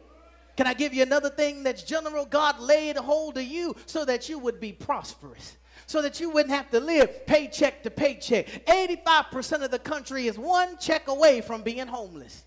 Can 0.55 0.67
I 0.67 0.75
give 0.75 0.93
you 0.93 1.01
another 1.01 1.31
thing 1.31 1.63
that's 1.63 1.81
general? 1.81 2.25
God 2.25 2.59
laid 2.59 2.95
hold 2.95 3.37
of 3.37 3.43
you 3.43 3.75
so 3.87 4.05
that 4.05 4.29
you 4.29 4.37
would 4.37 4.59
be 4.59 4.71
prosperous 4.71 5.57
so 5.89 6.03
that 6.03 6.19
you 6.19 6.29
wouldn't 6.29 6.53
have 6.53 6.69
to 6.69 6.79
live 6.79 7.25
paycheck 7.25 7.81
to 7.81 7.89
paycheck. 7.89 8.45
85% 8.67 9.63
of 9.63 9.71
the 9.71 9.79
country 9.79 10.27
is 10.27 10.37
one 10.37 10.77
check 10.77 11.07
away 11.07 11.41
from 11.41 11.63
being 11.63 11.87
homeless. 11.87 12.43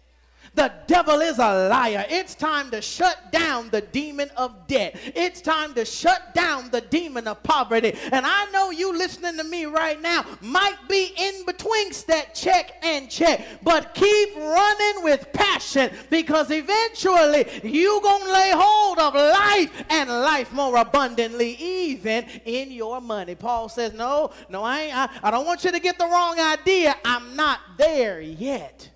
The 0.54 0.70
devil 0.87 1.20
is 1.20 1.38
a 1.38 1.68
liar. 1.68 2.04
It's 2.11 2.35
time 2.35 2.71
to 2.73 2.82
shut 2.82 3.32
down 3.32 3.71
the 3.71 3.80
demon 3.80 4.30
of 4.37 4.66
debt. 4.66 4.97
It's 5.14 5.40
time 5.40 5.73
to 5.75 5.85
shut 5.87 6.35
down 6.35 6.71
the 6.71 6.82
demon 6.82 7.26
of 7.26 7.42
poverty. 7.42 7.97
And 8.12 8.26
I 8.26 8.50
know 8.50 8.71
you 8.71 8.97
listening 8.97 9.38
to 9.38 9.44
me 9.44 9.64
right 9.64 10.00
now 10.00 10.26
might 10.42 10.76
be 10.88 11.14
in 11.16 11.47
betwixt 11.47 12.06
that 12.09 12.35
check 12.35 12.75
and 12.82 13.09
check, 13.09 13.47
but 13.62 13.94
keep 13.94 14.37
running 14.37 15.02
with 15.02 15.32
passion 15.32 15.90
because 16.11 16.50
eventually 16.50 17.47
you 17.62 18.00
going 18.02 18.23
to 18.23 18.32
lay 18.32 18.52
hold 18.54 18.99
of 18.99 19.14
life 19.14 19.85
and 19.88 20.11
life 20.11 20.52
more 20.52 20.76
abundantly, 20.76 21.54
even 21.54 22.26
in 22.44 22.71
your 22.71 23.00
money. 23.00 23.35
Paul 23.35 23.71
says, 23.71 23.94
No, 23.94 24.32
no, 24.50 24.62
I, 24.62 24.80
ain't, 24.82 24.97
I, 24.97 25.09
I 25.23 25.30
don't 25.30 25.47
want 25.47 25.64
you 25.64 25.73
to 25.73 25.80
get 25.80 25.99
the 25.99 26.06
wrong 26.06 26.38
idea. 26.38 26.94
I'm 27.06 27.35
not 27.37 27.61
there 27.78 28.21
yet. 28.21 28.91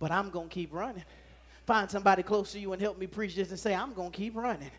But 0.00 0.10
I'm 0.10 0.30
going 0.30 0.48
to 0.48 0.54
keep 0.54 0.72
running. 0.72 1.04
Find 1.66 1.88
somebody 1.88 2.24
close 2.24 2.50
to 2.52 2.58
you 2.58 2.72
and 2.72 2.82
help 2.82 2.98
me 2.98 3.06
preach 3.06 3.36
this 3.36 3.50
and 3.50 3.58
say, 3.58 3.72
I'm 3.72 3.92
going 3.92 4.10
to 4.10 4.16
keep 4.16 4.34
running. 4.34 4.72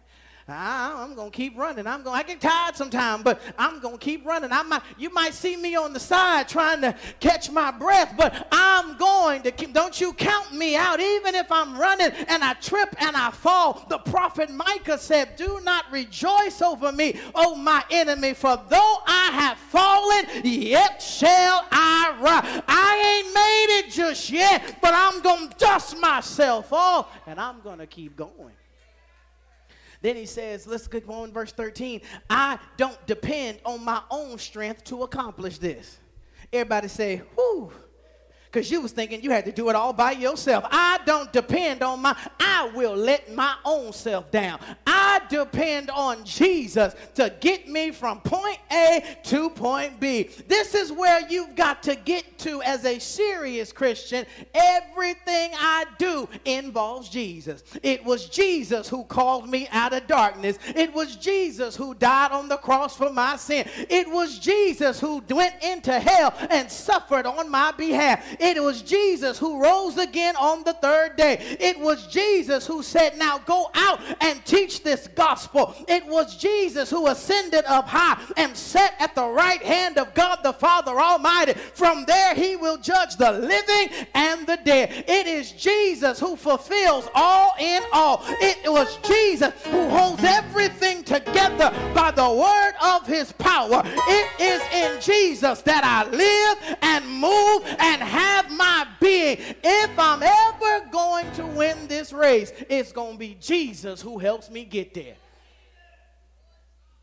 Ah, 0.47 1.01
I, 1.01 1.03
am 1.03 1.13
gonna 1.13 1.29
keep 1.29 1.57
running. 1.57 1.85
I'm 1.85 2.01
gonna. 2.03 2.17
I 2.17 2.23
get 2.23 2.41
tired 2.41 2.75
sometimes, 2.75 3.23
but 3.23 3.39
I'm 3.59 3.79
gonna 3.79 3.97
keep 3.97 4.25
running. 4.25 4.51
I 4.51 4.63
might. 4.63 4.81
You 4.97 5.13
might 5.13 5.33
see 5.33 5.55
me 5.55 5.75
on 5.75 5.93
the 5.93 5.99
side 5.99 6.47
trying 6.47 6.81
to 6.81 6.95
catch 7.19 7.51
my 7.51 7.69
breath, 7.71 8.15
but 8.17 8.47
I'm 8.51 8.97
going 8.97 9.43
to 9.43 9.51
keep. 9.51 9.73
Don't 9.73 9.99
you 10.01 10.13
count 10.13 10.53
me 10.53 10.75
out, 10.75 10.99
even 10.99 11.35
if 11.35 11.51
I'm 11.51 11.77
running 11.77 12.11
and 12.27 12.43
I 12.43 12.53
trip 12.53 12.95
and 12.99 13.15
I 13.15 13.29
fall. 13.31 13.85
The 13.87 13.99
prophet 13.99 14.49
Micah 14.49 14.97
said, 14.97 15.35
"Do 15.35 15.59
not 15.63 15.85
rejoice 15.91 16.61
over 16.61 16.91
me, 16.91 17.19
O 17.35 17.55
my 17.55 17.83
enemy, 17.91 18.33
for 18.33 18.59
though 18.69 18.97
I 19.05 19.29
have 19.33 19.57
fallen, 19.57 20.25
yet 20.43 21.01
shall 21.01 21.67
I 21.71 22.15
rise." 22.19 22.63
I 22.67 23.23
ain't 23.23 23.33
made 23.33 23.79
it 23.79 23.91
just 23.91 24.29
yet, 24.31 24.79
but 24.81 24.93
I'm 24.93 25.21
gonna 25.21 25.51
dust 25.57 25.99
myself 25.99 26.73
off, 26.73 27.09
and 27.27 27.39
I'm 27.39 27.61
gonna 27.61 27.87
keep 27.87 28.15
going. 28.15 28.53
Then 30.01 30.15
he 30.15 30.25
says, 30.25 30.65
let's 30.65 30.87
go 30.87 30.99
on 31.13 31.31
verse 31.31 31.51
13. 31.51 32.01
I 32.29 32.57
don't 32.77 33.05
depend 33.05 33.59
on 33.65 33.83
my 33.83 34.01
own 34.09 34.37
strength 34.37 34.83
to 34.85 35.03
accomplish 35.03 35.57
this. 35.57 35.99
Everybody 36.51 36.87
say, 36.87 37.21
whoo. 37.37 37.71
Because 38.51 38.69
you 38.69 38.81
was 38.81 38.91
thinking 38.91 39.21
you 39.21 39.31
had 39.31 39.45
to 39.45 39.51
do 39.51 39.69
it 39.69 39.75
all 39.75 39.93
by 39.93 40.11
yourself. 40.11 40.65
I 40.69 40.99
don't 41.05 41.31
depend 41.31 41.81
on 41.81 42.01
my, 42.01 42.15
I 42.39 42.69
will 42.75 42.95
let 42.95 43.33
my 43.33 43.55
own 43.63 43.93
self 43.93 44.29
down. 44.29 44.59
I 44.85 45.21
depend 45.29 45.89
on 45.89 46.25
Jesus 46.25 46.93
to 47.15 47.33
get 47.39 47.69
me 47.69 47.91
from 47.91 48.19
point 48.19 48.59
A 48.71 49.17
to 49.23 49.49
point 49.51 49.99
B. 50.01 50.29
This 50.47 50.75
is 50.75 50.91
where 50.91 51.25
you've 51.29 51.55
got 51.55 51.81
to 51.83 51.95
get 51.95 52.37
to 52.39 52.61
as 52.63 52.83
a 52.83 52.99
serious 52.99 53.71
Christian. 53.71 54.25
Everything 54.53 55.51
I 55.53 55.85
do 55.97 56.27
involves 56.43 57.07
Jesus. 57.07 57.63
It 57.81 58.03
was 58.03 58.27
Jesus 58.27 58.89
who 58.89 59.05
called 59.05 59.49
me 59.49 59.69
out 59.71 59.93
of 59.93 60.07
darkness. 60.07 60.59
It 60.75 60.93
was 60.93 61.15
Jesus 61.15 61.75
who 61.77 61.93
died 61.93 62.31
on 62.31 62.49
the 62.49 62.57
cross 62.57 62.97
for 62.97 63.11
my 63.11 63.37
sin. 63.37 63.65
It 63.89 64.09
was 64.09 64.39
Jesus 64.39 64.99
who 64.99 65.23
went 65.29 65.55
into 65.63 65.97
hell 65.97 66.33
and 66.49 66.69
suffered 66.69 67.25
on 67.25 67.49
my 67.49 67.71
behalf. 67.71 68.25
It 68.41 68.61
was 68.61 68.81
Jesus 68.81 69.37
who 69.37 69.61
rose 69.61 69.97
again 69.97 70.35
on 70.35 70.63
the 70.63 70.73
third 70.73 71.15
day. 71.15 71.37
It 71.59 71.79
was 71.79 72.07
Jesus 72.07 72.65
who 72.65 72.81
said, 72.81 73.15
Now 73.17 73.37
go 73.37 73.69
out 73.75 73.99
and 74.19 74.43
teach 74.45 74.81
this 74.83 75.07
gospel. 75.07 75.75
It 75.87 76.03
was 76.07 76.37
Jesus 76.37 76.89
who 76.89 77.07
ascended 77.07 77.65
up 77.65 77.87
high 77.87 78.19
and 78.37 78.57
sat 78.57 78.95
at 78.99 79.13
the 79.13 79.27
right 79.27 79.61
hand 79.61 79.99
of 79.99 80.15
God 80.15 80.39
the 80.41 80.53
Father 80.53 80.99
Almighty. 80.99 81.53
From 81.53 82.03
there, 82.05 82.33
he 82.33 82.55
will 82.55 82.77
judge 82.77 83.15
the 83.15 83.31
living 83.31 84.07
and 84.15 84.47
the 84.47 84.57
dead. 84.65 85.05
It 85.07 85.27
is 85.27 85.51
Jesus 85.51 86.19
who 86.19 86.35
fulfills 86.35 87.07
all 87.13 87.53
in 87.59 87.83
all. 87.93 88.23
It 88.41 88.71
was 88.71 88.97
Jesus 89.07 89.53
who 89.65 89.87
holds 89.87 90.23
everything 90.23 91.03
together 91.03 91.71
by 91.93 92.09
the 92.09 92.29
word 92.29 92.73
of 92.81 93.05
his 93.05 93.31
power. 93.33 93.83
It 93.85 94.27
is 94.39 94.61
in 94.73 94.99
Jesus 94.99 95.61
that 95.61 95.83
I 95.83 96.09
live 96.09 96.77
and 96.81 97.07
move 97.07 97.65
and 97.79 98.01
have 98.01 98.30
have 98.31 98.51
my 98.51 98.87
being. 98.99 99.37
If 99.63 99.99
I'm 99.99 100.23
ever 100.23 100.89
going 100.91 101.31
to 101.33 101.45
win 101.45 101.87
this 101.87 102.13
race, 102.13 102.51
it's 102.69 102.91
going 102.91 103.13
to 103.13 103.19
be 103.19 103.37
Jesus 103.39 104.01
who 104.01 104.17
helps 104.17 104.49
me 104.49 104.65
get 104.65 104.93
there. 104.93 105.15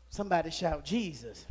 Somebody 0.09 0.49
shout, 0.49 0.83
Jesus. 0.83 1.45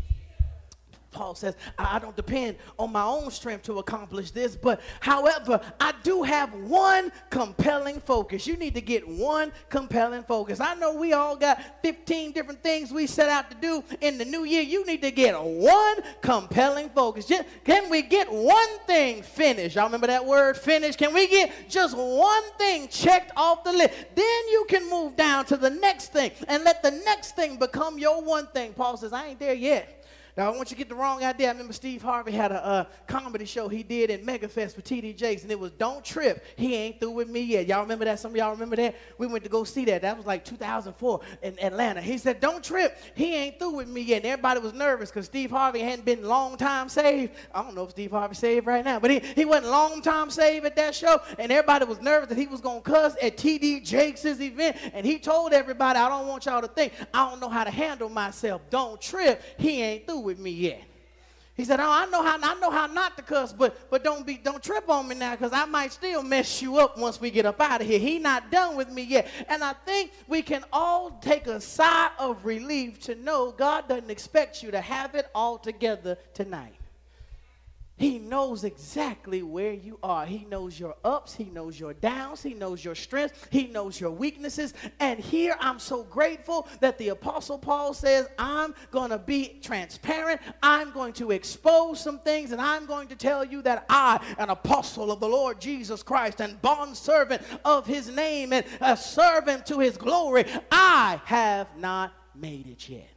Paul 1.18 1.34
says, 1.34 1.56
I 1.76 1.98
don't 1.98 2.14
depend 2.14 2.58
on 2.78 2.92
my 2.92 3.02
own 3.02 3.32
strength 3.32 3.64
to 3.64 3.80
accomplish 3.80 4.30
this, 4.30 4.54
but 4.54 4.80
however, 5.00 5.60
I 5.80 5.92
do 6.04 6.22
have 6.22 6.54
one 6.54 7.10
compelling 7.28 7.98
focus. 7.98 8.46
You 8.46 8.56
need 8.56 8.74
to 8.74 8.80
get 8.80 9.06
one 9.06 9.50
compelling 9.68 10.22
focus. 10.22 10.60
I 10.60 10.76
know 10.76 10.94
we 10.94 11.14
all 11.14 11.34
got 11.34 11.60
15 11.82 12.30
different 12.30 12.62
things 12.62 12.92
we 12.92 13.08
set 13.08 13.28
out 13.28 13.50
to 13.50 13.56
do 13.56 13.82
in 14.00 14.16
the 14.16 14.24
new 14.24 14.44
year. 14.44 14.62
You 14.62 14.86
need 14.86 15.02
to 15.02 15.10
get 15.10 15.34
one 15.42 15.96
compelling 16.20 16.88
focus. 16.90 17.28
Can 17.64 17.90
we 17.90 18.02
get 18.02 18.32
one 18.32 18.78
thing 18.86 19.24
finished? 19.24 19.74
Y'all 19.74 19.86
remember 19.86 20.06
that 20.06 20.24
word 20.24 20.56
finished? 20.56 21.00
Can 21.00 21.12
we 21.12 21.26
get 21.26 21.52
just 21.68 21.96
one 21.96 22.44
thing 22.58 22.86
checked 22.86 23.32
off 23.36 23.64
the 23.64 23.72
list? 23.72 23.92
Then 24.14 24.48
you 24.50 24.66
can 24.68 24.88
move 24.88 25.16
down 25.16 25.46
to 25.46 25.56
the 25.56 25.70
next 25.70 26.12
thing 26.12 26.30
and 26.46 26.62
let 26.62 26.80
the 26.80 26.92
next 26.92 27.34
thing 27.34 27.56
become 27.56 27.98
your 27.98 28.22
one 28.22 28.46
thing. 28.46 28.72
Paul 28.72 28.96
says, 28.96 29.12
I 29.12 29.26
ain't 29.26 29.40
there 29.40 29.54
yet. 29.54 29.97
Now, 30.38 30.52
I 30.52 30.56
want 30.56 30.70
you 30.70 30.76
to 30.76 30.78
get 30.78 30.88
the 30.88 30.94
wrong 30.94 31.24
idea. 31.24 31.48
I 31.48 31.50
remember 31.50 31.72
Steve 31.72 32.00
Harvey 32.00 32.30
had 32.30 32.52
a, 32.52 32.64
a 32.64 32.88
comedy 33.08 33.44
show 33.44 33.68
he 33.68 33.82
did 33.82 34.08
in 34.08 34.24
MegaFest 34.24 34.76
for 34.76 34.82
TD 34.82 35.16
Jakes, 35.16 35.42
and 35.42 35.50
it 35.50 35.58
was 35.58 35.72
Don't 35.72 36.04
Trip. 36.04 36.44
He 36.54 36.76
ain't 36.76 37.00
through 37.00 37.10
with 37.10 37.28
me 37.28 37.40
yet. 37.40 37.66
Y'all 37.66 37.82
remember 37.82 38.04
that? 38.04 38.20
Some 38.20 38.30
of 38.30 38.36
y'all 38.36 38.52
remember 38.52 38.76
that? 38.76 38.94
We 39.18 39.26
went 39.26 39.42
to 39.42 39.50
go 39.50 39.64
see 39.64 39.84
that. 39.86 40.02
That 40.02 40.16
was 40.16 40.26
like 40.26 40.44
2004 40.44 41.20
in 41.42 41.58
Atlanta. 41.60 42.00
He 42.00 42.18
said, 42.18 42.38
Don't 42.38 42.62
trip. 42.62 42.96
He 43.16 43.34
ain't 43.34 43.58
through 43.58 43.72
with 43.72 43.88
me 43.88 44.00
yet. 44.00 44.18
And 44.18 44.26
everybody 44.26 44.60
was 44.60 44.74
nervous 44.74 45.10
because 45.10 45.26
Steve 45.26 45.50
Harvey 45.50 45.80
hadn't 45.80 46.04
been 46.04 46.22
long 46.22 46.56
time 46.56 46.88
saved. 46.88 47.32
I 47.52 47.60
don't 47.60 47.74
know 47.74 47.82
if 47.82 47.90
Steve 47.90 48.12
Harvey 48.12 48.36
saved 48.36 48.64
right 48.64 48.84
now, 48.84 49.00
but 49.00 49.10
he, 49.10 49.18
he 49.18 49.44
wasn't 49.44 49.72
long 49.72 50.02
time 50.02 50.30
saved 50.30 50.64
at 50.64 50.76
that 50.76 50.94
show, 50.94 51.20
and 51.36 51.50
everybody 51.50 51.84
was 51.84 52.00
nervous 52.00 52.28
that 52.28 52.38
he 52.38 52.46
was 52.46 52.60
going 52.60 52.80
to 52.80 52.88
cuss 52.88 53.16
at 53.20 53.38
TD 53.38 53.84
Jakes' 53.84 54.24
event. 54.24 54.76
And 54.92 55.04
he 55.04 55.18
told 55.18 55.52
everybody, 55.52 55.98
I 55.98 56.08
don't 56.08 56.28
want 56.28 56.46
y'all 56.46 56.60
to 56.60 56.68
think 56.68 56.92
I 57.12 57.28
don't 57.28 57.40
know 57.40 57.48
how 57.48 57.64
to 57.64 57.72
handle 57.72 58.08
myself. 58.08 58.62
Don't 58.70 59.00
trip. 59.00 59.42
He 59.58 59.82
ain't 59.82 60.06
through 60.06 60.27
with 60.28 60.38
me 60.38 60.50
yet. 60.50 60.82
He 61.56 61.64
said, 61.64 61.80
"Oh, 61.80 61.90
I 61.90 62.04
know 62.06 62.22
how 62.22 62.38
I 62.40 62.54
know 62.60 62.70
how 62.70 62.86
not 62.86 63.16
to 63.16 63.22
cuss, 63.22 63.52
but 63.52 63.90
but 63.90 64.04
don't 64.04 64.24
be 64.24 64.36
don't 64.36 64.62
trip 64.62 64.88
on 64.88 65.08
me 65.08 65.14
now, 65.16 65.34
because 65.34 65.52
I 65.52 65.64
might 65.64 65.92
still 65.92 66.22
mess 66.22 66.62
you 66.62 66.78
up 66.78 66.98
once 66.98 67.20
we 67.20 67.30
get 67.30 67.46
up 67.46 67.60
out 67.60 67.80
of 67.80 67.86
here. 67.86 67.98
He 67.98 68.18
not 68.18 68.50
done 68.50 68.76
with 68.76 68.90
me 68.90 69.02
yet." 69.02 69.26
And 69.48 69.64
I 69.64 69.72
think 69.72 70.12
we 70.28 70.42
can 70.42 70.64
all 70.72 71.18
take 71.20 71.46
a 71.46 71.60
sigh 71.60 72.10
of 72.18 72.44
relief 72.44 73.00
to 73.06 73.14
know 73.14 73.50
God 73.50 73.88
doesn't 73.88 74.10
expect 74.10 74.62
you 74.62 74.70
to 74.70 74.80
have 74.80 75.16
it 75.16 75.26
all 75.34 75.58
together 75.58 76.16
tonight. 76.34 76.74
He 77.98 78.20
knows 78.20 78.62
exactly 78.62 79.42
where 79.42 79.72
you 79.72 79.98
are. 80.04 80.24
He 80.24 80.44
knows 80.44 80.78
your 80.78 80.94
ups, 81.04 81.34
He 81.34 81.44
knows 81.44 81.78
your 81.78 81.92
downs, 81.92 82.42
He 82.42 82.54
knows 82.54 82.84
your 82.84 82.94
strengths, 82.94 83.46
He 83.50 83.66
knows 83.66 84.00
your 84.00 84.12
weaknesses. 84.12 84.72
And 85.00 85.18
here 85.18 85.56
I'm 85.58 85.80
so 85.80 86.04
grateful 86.04 86.68
that 86.78 86.96
the 86.96 87.08
Apostle 87.08 87.58
Paul 87.58 87.92
says, 87.92 88.28
I'm 88.38 88.72
going 88.92 89.10
to 89.10 89.18
be 89.18 89.58
transparent. 89.62 90.40
I'm 90.62 90.92
going 90.92 91.12
to 91.14 91.32
expose 91.32 92.00
some 92.00 92.20
things, 92.20 92.52
and 92.52 92.60
I'm 92.60 92.86
going 92.86 93.08
to 93.08 93.16
tell 93.16 93.44
you 93.44 93.62
that 93.62 93.84
I, 93.88 94.24
an 94.38 94.50
apostle 94.50 95.10
of 95.10 95.18
the 95.18 95.28
Lord 95.28 95.60
Jesus 95.60 96.04
Christ, 96.04 96.40
and 96.40 96.60
bond 96.62 96.96
servant 96.96 97.42
of 97.64 97.84
His 97.84 98.08
name, 98.08 98.52
and 98.52 98.64
a 98.80 98.96
servant 98.96 99.66
to 99.66 99.80
His 99.80 99.96
glory, 99.96 100.44
I 100.70 101.20
have 101.24 101.66
not 101.76 102.12
made 102.32 102.68
it 102.68 102.88
yet. 102.88 103.08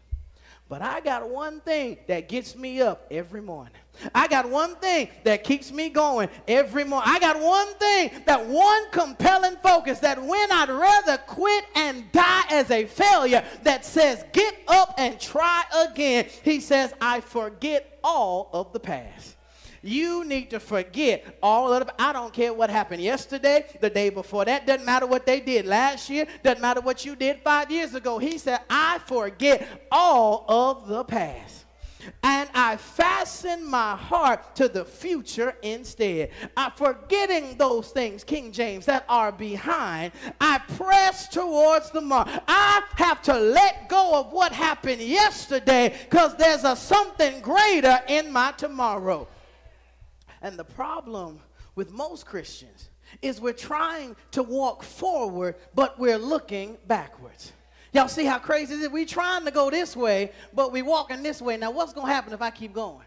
But 0.68 0.82
I 0.82 1.02
got 1.02 1.30
one 1.30 1.60
thing 1.60 1.98
that 2.08 2.30
gets 2.30 2.56
me 2.56 2.82
up 2.82 3.06
every 3.12 3.42
morning. 3.42 3.81
I 4.16 4.28
got 4.28 4.50
one 4.50 4.76
thing 4.76 5.10
that 5.24 5.44
keeps 5.44 5.72
me 5.72 5.90
going 5.90 6.30
every 6.48 6.84
morning. 6.84 7.12
I 7.14 7.20
got 7.20 7.40
one 7.40 7.74
thing, 7.76 8.12
that 8.26 8.46
one 8.46 8.90
compelling 8.92 9.58
focus 9.58 10.00
that 10.00 10.22
when 10.22 10.52
I'd 10.52 10.70
rather 10.70 11.18
quit 11.18 11.66
and 11.76 12.12
die 12.12 12.44
as 12.50 12.72
a 12.72 12.86
failure, 12.86 13.44
that 13.64 13.86
says, 13.86 14.24
get 14.34 14.56
up 14.68 14.96
and 14.98 15.20
try 15.20 15.64
again. 15.90 16.26
He 16.44 16.60
says, 16.60 16.94
I 17.00 17.22
forget 17.22 18.00
all 18.04 18.50
of 18.54 18.74
the 18.74 18.80
past. 18.80 19.36
You 19.84 20.26
need 20.26 20.52
to 20.52 20.60
forget 20.60 21.38
all 21.42 21.74
of 21.74 21.82
it. 21.82 21.90
I 21.98 22.14
don't 22.14 22.32
care 22.32 22.54
what 22.54 22.70
happened 22.70 23.02
yesterday, 23.02 23.66
the 23.82 23.90
day 23.90 24.12
before 24.12 24.46
that. 24.46 24.68
Doesn't 24.68 24.86
matter 24.86 25.08
what 25.08 25.26
they 25.26 25.40
did 25.40 25.66
last 25.66 26.08
year. 26.08 26.28
Doesn't 26.44 26.62
matter 26.62 26.82
what 26.82 27.04
you 27.04 27.16
did 27.16 27.40
five 27.42 27.72
years 27.72 27.96
ago. 27.96 28.20
He 28.20 28.38
said, 28.38 28.62
I 28.70 29.00
forget 29.00 29.88
all 29.92 30.46
of 30.48 30.88
the 30.88 31.04
past 31.04 31.66
and 32.24 32.50
I 32.54 32.78
fasten 32.78 33.70
my 33.70 33.96
heart 33.96 34.56
to 34.56 34.68
the 34.68 34.86
future 34.86 35.56
instead. 35.62 36.32
I'm 36.56 36.72
forgetting 36.72 37.58
those 37.58 37.92
things, 37.92 38.24
King 38.24 38.52
James, 38.52 38.86
that 38.86 39.06
are 39.10 39.32
behind. 39.32 40.14
I 40.40 40.60
press 40.76 41.28
towards 41.28 41.92
the 41.92 42.02
mark. 42.02 42.28
I 42.48 42.84
have 42.96 43.22
to 43.24 43.34
let 43.34 43.90
go 43.90 44.20
of 44.20 44.32
what 44.32 44.52
happened 44.52 45.02
yesterday 45.02 45.96
because 46.10 46.36
there's 46.36 46.64
a 46.64 46.76
something 46.76 47.42
greater 47.42 48.00
in 48.08 48.32
my 48.32 48.52
tomorrow. 48.54 49.28
And 50.42 50.58
the 50.58 50.64
problem 50.64 51.40
with 51.76 51.92
most 51.92 52.26
Christians 52.26 52.90
is 53.22 53.40
we're 53.40 53.54
trying 53.54 54.16
to 54.32 54.44
walk 54.44 54.84
forward, 54.84 55.56
but 55.76 56.00
we're 56.00 56.18
looking 56.18 56.78
backwards. 56.88 57.54
Y'all 57.94 58.08
see 58.08 58.26
how 58.26 58.40
crazy 58.40 58.76
it 58.76 58.82
is? 58.82 58.90
We 58.90 59.06
trying 59.06 59.46
to 59.46 59.52
go 59.52 59.70
this 59.70 59.96
way, 59.96 60.32
but 60.54 60.72
we 60.72 60.82
walking 60.82 61.24
this 61.24 61.42
way. 61.42 61.58
Now, 61.58 61.72
what's 61.72 61.94
going 61.94 62.08
to 62.08 62.14
happen 62.14 62.34
if 62.34 62.42
I 62.42 62.50
keep 62.50 62.74
going? 62.74 63.06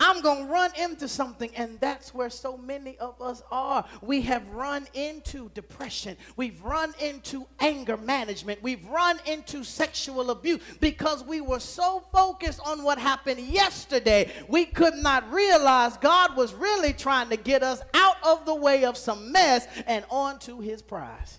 I'm 0.00 0.22
going 0.22 0.46
to 0.46 0.52
run 0.52 0.70
into 0.78 1.06
something. 1.06 1.50
And 1.54 1.78
that's 1.80 2.12
where 2.12 2.30
so 2.30 2.56
many 2.56 2.98
of 2.98 3.20
us 3.20 3.42
are. 3.50 3.84
We 4.02 4.22
have 4.22 4.46
run 4.50 4.86
into 4.94 5.50
depression. 5.54 6.16
We've 6.36 6.60
run 6.62 6.94
into 7.00 7.46
anger 7.60 7.96
management. 7.96 8.62
We've 8.62 8.84
run 8.86 9.18
into 9.26 9.64
sexual 9.64 10.30
abuse 10.30 10.60
because 10.80 11.24
we 11.24 11.40
were 11.40 11.60
so 11.60 12.02
focused 12.12 12.60
on 12.66 12.82
what 12.82 12.98
happened 12.98 13.40
yesterday, 13.40 14.30
we 14.48 14.64
could 14.64 14.94
not 14.94 15.30
realize 15.32 15.96
God 15.98 16.36
was 16.36 16.54
really 16.54 16.92
trying 16.92 17.28
to 17.30 17.36
get 17.36 17.62
us 17.62 17.80
out 17.94 18.16
of 18.24 18.44
the 18.46 18.54
way 18.54 18.84
of 18.84 18.96
some 18.96 19.30
mess 19.30 19.66
and 19.86 20.04
onto 20.10 20.60
his 20.60 20.82
prize. 20.82 21.38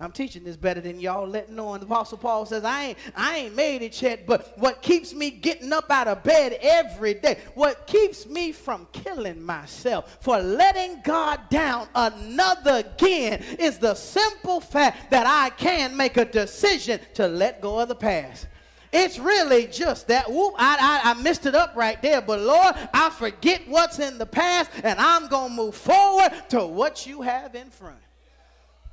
I'm 0.00 0.10
teaching 0.10 0.42
this 0.42 0.56
better 0.56 0.80
than 0.80 0.98
y'all 0.98 1.26
letting 1.26 1.58
on. 1.60 1.78
The 1.78 1.86
Apostle 1.86 2.18
Paul 2.18 2.46
says, 2.46 2.64
I 2.64 2.86
ain't, 2.86 2.98
I 3.14 3.36
ain't 3.36 3.54
made 3.54 3.80
it 3.80 4.02
yet, 4.02 4.26
but 4.26 4.52
what 4.58 4.82
keeps 4.82 5.14
me 5.14 5.30
getting 5.30 5.72
up 5.72 5.88
out 5.88 6.08
of 6.08 6.24
bed 6.24 6.58
every 6.60 7.14
day, 7.14 7.38
what 7.54 7.86
keeps 7.86 8.26
me 8.26 8.50
from 8.50 8.88
killing 8.92 9.40
myself, 9.40 10.18
for 10.20 10.40
letting 10.40 11.00
God 11.04 11.48
down 11.48 11.86
another 11.94 12.84
again, 12.96 13.42
is 13.60 13.78
the 13.78 13.94
simple 13.94 14.60
fact 14.60 15.12
that 15.12 15.28
I 15.28 15.50
can 15.50 15.96
make 15.96 16.16
a 16.16 16.24
decision 16.24 16.98
to 17.14 17.28
let 17.28 17.60
go 17.60 17.78
of 17.78 17.86
the 17.86 17.94
past. 17.94 18.48
It's 18.92 19.18
really 19.18 19.66
just 19.68 20.08
that. 20.08 20.30
Whoop, 20.30 20.54
I, 20.56 21.00
I, 21.04 21.10
I 21.10 21.22
messed 21.22 21.46
it 21.46 21.54
up 21.54 21.74
right 21.74 22.00
there. 22.00 22.20
But 22.20 22.40
Lord, 22.40 22.76
I 22.92 23.10
forget 23.10 23.62
what's 23.66 23.98
in 23.98 24.18
the 24.18 24.26
past 24.26 24.70
and 24.84 24.98
I'm 25.00 25.26
going 25.26 25.50
to 25.50 25.56
move 25.56 25.74
forward 25.74 26.30
to 26.50 26.64
what 26.64 27.04
you 27.04 27.22
have 27.22 27.56
in 27.56 27.70
front. 27.70 28.03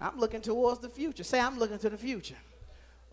I'm 0.01 0.19
looking 0.19 0.41
towards 0.41 0.79
the 0.79 0.89
future. 0.89 1.23
Say, 1.23 1.39
I'm 1.39 1.59
looking 1.59 1.77
to 1.79 1.89
the 1.89 1.97
future. 1.97 2.35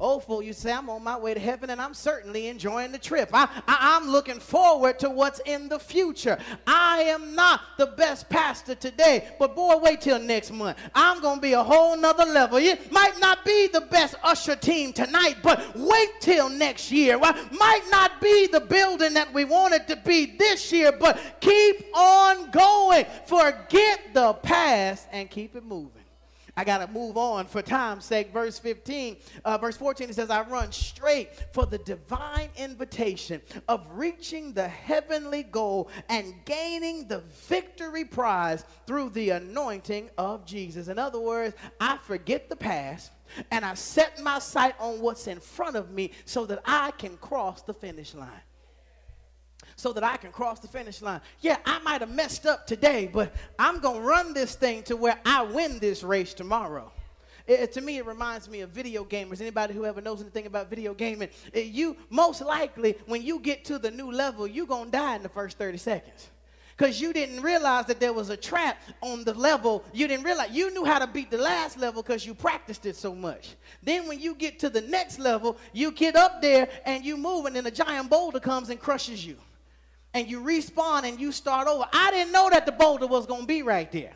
Oh, 0.01 0.21
folk, 0.21 0.45
you 0.45 0.53
say, 0.53 0.73
I'm 0.73 0.89
on 0.91 1.03
my 1.03 1.19
way 1.19 1.35
to 1.35 1.41
heaven 1.41 1.71
and 1.71 1.81
I'm 1.81 1.93
certainly 1.93 2.47
enjoying 2.47 2.93
the 2.93 2.99
trip. 2.99 3.31
I, 3.33 3.49
I, 3.67 3.97
am 3.97 4.09
looking 4.09 4.39
forward 4.39 5.01
to 5.01 5.11
what's 5.11 5.41
in 5.41 5.69
the 5.69 5.81
future. 5.81 6.39
I 6.69 7.01
am 7.01 7.35
not 7.35 7.63
the 7.79 7.87
best 7.87 8.29
pastor 8.29 8.77
today, 8.77 9.29
but 9.41 9.57
boy, 9.57 9.77
wait 9.79 10.01
till 10.01 10.21
next 10.21 10.53
month. 10.53 10.79
I'm 10.95 11.21
going 11.21 11.39
to 11.39 11.43
be 11.43 11.55
a 11.55 11.65
whole 11.65 11.97
nother 11.97 12.27
level. 12.27 12.59
It 12.59 12.93
might 12.93 13.19
not 13.19 13.45
be 13.45 13.67
the 13.67 13.81
best 13.81 14.15
usher 14.23 14.55
team 14.55 14.93
tonight, 14.93 15.39
but 15.43 15.75
wait 15.75 16.21
till 16.21 16.49
next 16.49 16.93
year. 16.93 17.19
Well, 17.19 17.35
might 17.51 17.83
not 17.91 18.21
be 18.21 18.47
the 18.47 18.61
building 18.61 19.15
that 19.15 19.35
we 19.35 19.45
wanted 19.45 19.89
to 19.89 19.97
be 19.97 20.27
this 20.27 20.71
year, 20.71 20.93
but 20.93 21.19
keep 21.41 21.87
on 21.93 22.53
going. 22.53 23.05
Forget 23.27 24.15
the 24.15 24.35
past 24.35 25.09
and 25.11 25.29
keep 25.29 25.57
it 25.57 25.65
moving. 25.65 25.98
I 26.59 26.65
got 26.65 26.79
to 26.79 26.89
move 26.89 27.17
on 27.17 27.47
for 27.47 27.63
time's 27.63 28.05
sake. 28.05 28.33
Verse 28.33 28.59
15, 28.59 29.19
uh, 29.45 29.59
verse 29.59 29.77
14, 29.77 30.11
it 30.11 30.17
says, 30.17 30.29
I 30.29 30.43
run 30.43 30.73
straight 30.73 31.31
for 31.53 31.67
the 31.67 31.79
divine 31.79 32.49
invitation 32.57 33.41
of 33.69 33.87
reaching 33.93 34.53
the 34.53 34.67
heavenly 34.67 35.45
goal 35.45 35.89
and 36.09 36.35
gaining 36.47 37.07
the 37.07 37.21
victory 37.47 38.05
prize 38.05 38.65
through 38.89 39.11
the 39.11 39.31
anointing 39.31 40.11
of 40.19 40.45
Jesus. 40.45 40.89
In 40.89 40.99
other 40.99 41.21
words, 41.21 41.55
I 41.79 41.97
forget 41.99 42.49
the 42.49 42.57
past 42.57 43.13
and 43.53 43.65
I 43.65 43.75
set 43.75 44.21
my 44.21 44.41
sight 44.41 44.75
on 44.81 45.01
what's 45.01 45.29
in 45.29 45.39
front 45.39 45.77
of 45.77 45.93
me 45.93 46.11
so 46.25 46.45
that 46.47 46.61
I 46.65 46.91
can 46.91 47.19
cross 47.19 47.63
the 47.63 47.75
finish 47.75 48.15
line 48.15 48.43
so 49.79 49.93
that 49.93 50.03
I 50.03 50.17
can 50.17 50.33
cross 50.33 50.59
the 50.59 50.67
finish 50.67 51.01
line. 51.01 51.21
Yeah, 51.41 51.57
I 51.65 51.79
might 51.79 52.01
have 52.01 52.11
messed 52.11 52.47
up 52.47 52.67
today, 52.67 53.09
but 53.11 53.33
I'm 53.61 53.79
going 53.79 54.03
to 54.03 54.07
run 54.07 54.35
this 54.35 54.57
thing 54.57 54.83
to 54.85 54.97
where 54.97 55.17
I 55.25 55.43
win 55.43 55.79
this 55.79 56.03
race 56.03 56.35
tomorrow. 56.35 56.91
It, 57.47 57.71
to 57.73 57.81
me, 57.81 57.99
it 57.99 58.05
reminds 58.05 58.51
me 58.51 58.61
of 58.63 58.71
video 58.71 59.05
gamers. 59.05 59.41
Anybody 59.41 59.75
who 59.75 59.85
ever 59.85 60.01
knows 60.01 60.21
anything 60.21 60.47
about 60.47 60.69
video 60.69 60.95
gaming, 60.95 61.29
it, 61.53 61.67
you 61.67 61.97
most 62.11 62.43
likely, 62.43 62.97
when 63.07 63.23
you 63.23 63.39
get 63.39 63.65
to 63.67 63.79
the 63.79 63.91
new 63.91 64.11
level, 64.11 64.49
you're 64.49 64.67
going 64.67 64.87
to 64.87 64.91
die 64.91 65.15
in 65.15 65.23
the 65.23 65.29
first 65.29 65.59
30 65.59 65.79
seconds 65.79 66.29
because 66.77 67.01
you 67.01 67.13
didn't 67.13 67.41
realize 67.41 67.87
that 67.87 68.01
there 68.01 68.13
was 68.13 68.31
a 68.31 68.37
trap 68.37 68.83
on 69.01 69.23
the 69.23 69.35
level. 69.35 69.85
You 69.93 70.09
didn't 70.09 70.25
realize 70.25 70.51
you 70.51 70.73
knew 70.75 70.85
how 70.85 70.99
to 70.99 71.07
beat 71.07 71.31
the 71.31 71.39
last 71.39 71.79
level 71.79 72.03
because 72.03 72.27
you 72.27 72.35
practiced 72.35 72.85
it 72.85 72.97
so 72.97 73.15
much. 73.15 73.55
Then 73.81 74.09
when 74.09 74.19
you 74.19 74.35
get 74.35 74.59
to 74.59 74.71
the 74.71 74.83
next 74.83 75.21
level, 75.21 75.57
you 75.73 75.93
get 75.93 76.17
up 76.17 76.43
there 76.43 76.69
and 76.85 77.05
you 77.05 77.17
move, 77.17 77.47
and 77.47 77.55
then 77.55 77.67
a 77.67 77.71
giant 77.71 78.11
boulder 78.11 78.41
comes 78.41 78.71
and 78.71 78.81
crushes 78.81 79.25
you 79.25 79.37
and 80.15 80.29
you 80.29 80.41
respawn 80.41 81.05
and 81.05 81.21
you 81.21 81.33
start 81.33 81.69
over. 81.69 81.85
I 81.93 82.11
didn't 82.11 82.33
know 82.33 82.49
that 82.51 82.67
the 82.67 82.73
boulder 82.73 83.07
was 83.07 83.27
going 83.27 83.43
to 83.43 83.47
be 83.47 83.63
right 83.63 83.91
there. 83.93 84.13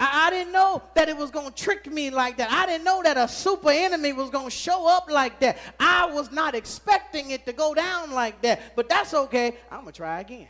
I, 0.00 0.26
I 0.26 0.30
didn't 0.30 0.52
know 0.52 0.82
that 0.94 1.08
it 1.08 1.16
was 1.16 1.30
going 1.30 1.52
to 1.52 1.54
trick 1.54 1.90
me 1.90 2.10
like 2.10 2.36
that. 2.38 2.50
I 2.50 2.66
didn't 2.66 2.84
know 2.84 3.02
that 3.02 3.16
a 3.16 3.28
super 3.28 3.70
enemy 3.70 4.12
was 4.12 4.30
going 4.30 4.46
to 4.46 4.50
show 4.50 4.88
up 4.88 5.10
like 5.10 5.40
that. 5.40 5.58
I 5.78 6.06
was 6.06 6.30
not 6.30 6.54
expecting 6.54 7.30
it 7.30 7.44
to 7.46 7.52
go 7.52 7.74
down 7.74 8.12
like 8.12 8.40
that. 8.42 8.74
But 8.76 8.88
that's 8.88 9.14
okay. 9.14 9.56
I'm 9.70 9.82
going 9.82 9.92
to 9.92 9.96
try 9.96 10.20
again. 10.20 10.48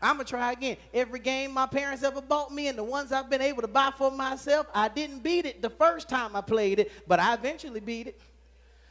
I'm 0.00 0.16
going 0.16 0.26
to 0.26 0.30
try 0.30 0.52
again. 0.52 0.76
Every 0.94 1.18
game 1.18 1.52
my 1.52 1.66
parents 1.66 2.02
ever 2.02 2.22
bought 2.22 2.52
me 2.52 2.68
and 2.68 2.78
the 2.78 2.84
ones 2.84 3.12
I've 3.12 3.28
been 3.28 3.42
able 3.42 3.62
to 3.62 3.68
buy 3.68 3.92
for 3.96 4.10
myself, 4.10 4.66
I 4.74 4.88
didn't 4.88 5.22
beat 5.22 5.44
it 5.44 5.60
the 5.60 5.70
first 5.70 6.08
time 6.08 6.34
I 6.34 6.40
played 6.40 6.78
it, 6.78 6.92
but 7.06 7.20
I 7.20 7.34
eventually 7.34 7.80
beat 7.80 8.06
it. 8.06 8.20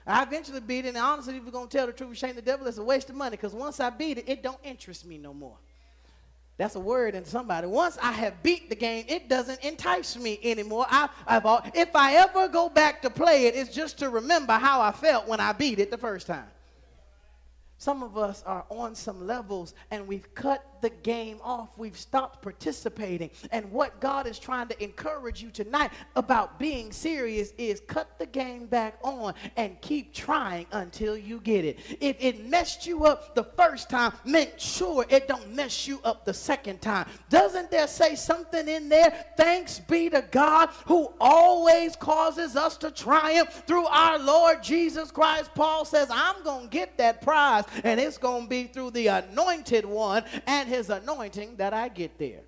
I 0.10 0.24
eventually 0.24 0.60
beat 0.60 0.86
it, 0.86 0.90
and 0.90 0.98
honestly, 0.98 1.38
if 1.38 1.44
you're 1.44 1.52
going 1.52 1.68
to 1.68 1.78
tell 1.78 1.86
the 1.88 1.94
truth, 1.94 2.18
shame 2.18 2.36
the 2.36 2.42
devil, 2.42 2.66
it's 2.68 2.78
a 2.78 2.84
waste 2.84 3.10
of 3.10 3.16
money 3.16 3.32
because 3.32 3.54
once 3.54 3.80
I 3.80 3.90
beat 3.90 4.18
it, 4.18 4.28
it 4.28 4.42
don't 4.42 4.60
interest 4.64 5.06
me 5.06 5.18
no 5.18 5.34
more. 5.34 5.58
That's 6.58 6.76
a 6.76 6.80
word 6.80 7.16
in 7.16 7.24
somebody. 7.24 7.68
Once 7.68 7.98
I 8.02 8.12
have 8.12 8.44
beat 8.44 8.70
the 8.70 8.76
game, 8.76 9.06
it 9.08 9.30
doesn't 9.30 9.64
entice 9.64 10.18
me 10.18 10.40
anymore. 10.44 10.86
I, 10.90 11.08
I've 11.26 11.46
all, 11.46 11.62
if 11.74 11.96
I 11.96 12.16
ever 12.16 12.50
go 12.50 12.68
back 12.68 13.02
to 13.04 13.10
play 13.10 13.46
it, 13.46 13.56
it's 13.56 13.74
just 13.74 14.00
to 14.00 14.10
remember 14.10 14.54
how 14.54 14.82
I 14.82 14.92
felt 14.92 15.26
when 15.26 15.40
I 15.40 15.54
beat 15.54 15.80
it 15.80 15.90
the 15.90 15.98
first 15.98 16.28
time. 16.28 16.48
Some 17.80 18.04
of 18.04 18.18
us 18.18 18.44
are 18.46 18.66
on 18.70 18.94
some 18.94 19.26
levels 19.26 19.74
and 19.90 20.06
we've 20.06 20.36
cut 20.36 20.66
the 20.82 20.90
game 20.90 21.40
off. 21.42 21.78
We've 21.78 21.98
stopped 21.98 22.42
participating. 22.42 23.30
And 23.52 23.72
what 23.72 24.02
God 24.02 24.28
is 24.28 24.38
trying 24.38 24.68
to 24.68 24.84
encourage 24.84 25.42
you 25.42 25.50
tonight 25.50 25.92
about 26.18 26.60
being 26.60 26.92
serious 26.92 27.54
is 27.58 27.82
cut 27.88 28.20
the 28.20 28.26
game 28.26 28.66
back 28.66 28.98
on 29.02 29.34
and 29.56 29.80
keep 29.80 30.14
trying 30.14 30.66
until 30.74 31.18
you 31.18 31.40
get 31.40 31.64
it. 31.64 31.80
If 32.02 32.18
it 32.20 32.46
messed 32.50 32.86
you 32.86 33.06
up 33.06 33.34
the 33.34 33.46
first 33.46 33.90
time, 33.90 34.12
make 34.26 34.60
sure 34.60 35.06
it 35.08 35.30
don't 35.30 35.56
mess 35.56 35.88
you 35.88 36.02
up 36.04 36.26
the 36.26 36.34
second 36.34 36.82
time. 36.82 37.08
Doesn't 37.30 37.72
there 37.72 37.88
say 37.88 38.16
something 38.16 38.68
in 38.68 38.90
there? 38.90 39.26
Thanks 39.38 39.80
be 39.80 40.10
to 40.10 40.22
God 40.32 40.70
who 40.86 41.14
always 41.22 41.96
causes 41.96 42.58
us 42.58 42.76
to 42.78 42.92
triumph 42.92 43.64
through 43.66 43.86
our 43.86 44.20
Lord 44.20 44.62
Jesus 44.62 45.12
Christ. 45.12 45.52
Paul 45.56 45.86
says, 45.86 46.10
I'm 46.12 46.44
going 46.44 46.64
to 46.64 46.70
get 46.70 46.98
that 46.98 47.22
prize 47.22 47.64
and 47.84 48.00
it's 48.00 48.18
going 48.18 48.44
to 48.44 48.50
be 48.50 48.66
through 48.66 48.92
the 48.92 49.08
anointed 49.08 49.86
one 49.86 50.24
and 50.48 50.70
his 50.70 50.90
anointing 50.90 51.58
that 51.58 51.74
I 51.74 51.90
get 51.90 52.18
there. 52.18 52.42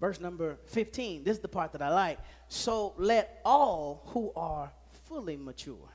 Verse 0.00 0.20
number 0.20 0.58
15, 0.66 1.24
this 1.24 1.36
is 1.36 1.42
the 1.42 1.48
part 1.48 1.72
that 1.72 1.82
I 1.82 1.90
like. 1.90 2.18
So 2.48 2.94
let 2.96 3.40
all 3.44 4.02
who 4.06 4.32
are 4.36 4.70
fully 5.06 5.36
mature, 5.36 5.90